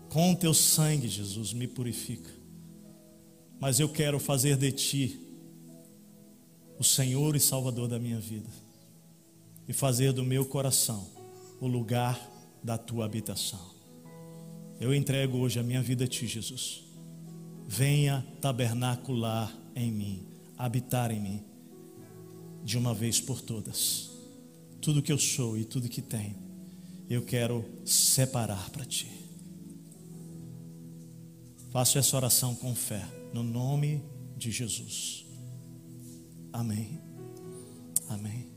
[0.09, 2.31] Com teu sangue, Jesus, me purifica.
[3.59, 5.19] Mas eu quero fazer de ti
[6.79, 8.66] o Senhor e Salvador da minha vida
[9.67, 11.07] e fazer do meu coração
[11.59, 12.19] o lugar
[12.63, 13.75] da tua habitação.
[14.79, 16.83] Eu entrego hoje a minha vida a ti, Jesus.
[17.67, 21.43] Venha tabernacular em mim, habitar em mim,
[22.63, 24.11] de uma vez por todas.
[24.81, 26.35] Tudo que eu sou e tudo que tenho,
[27.09, 29.07] eu quero separar para ti.
[31.71, 34.01] Faço essa oração com fé, no nome
[34.37, 35.25] de Jesus.
[36.53, 36.99] Amém.
[38.07, 38.56] Amém.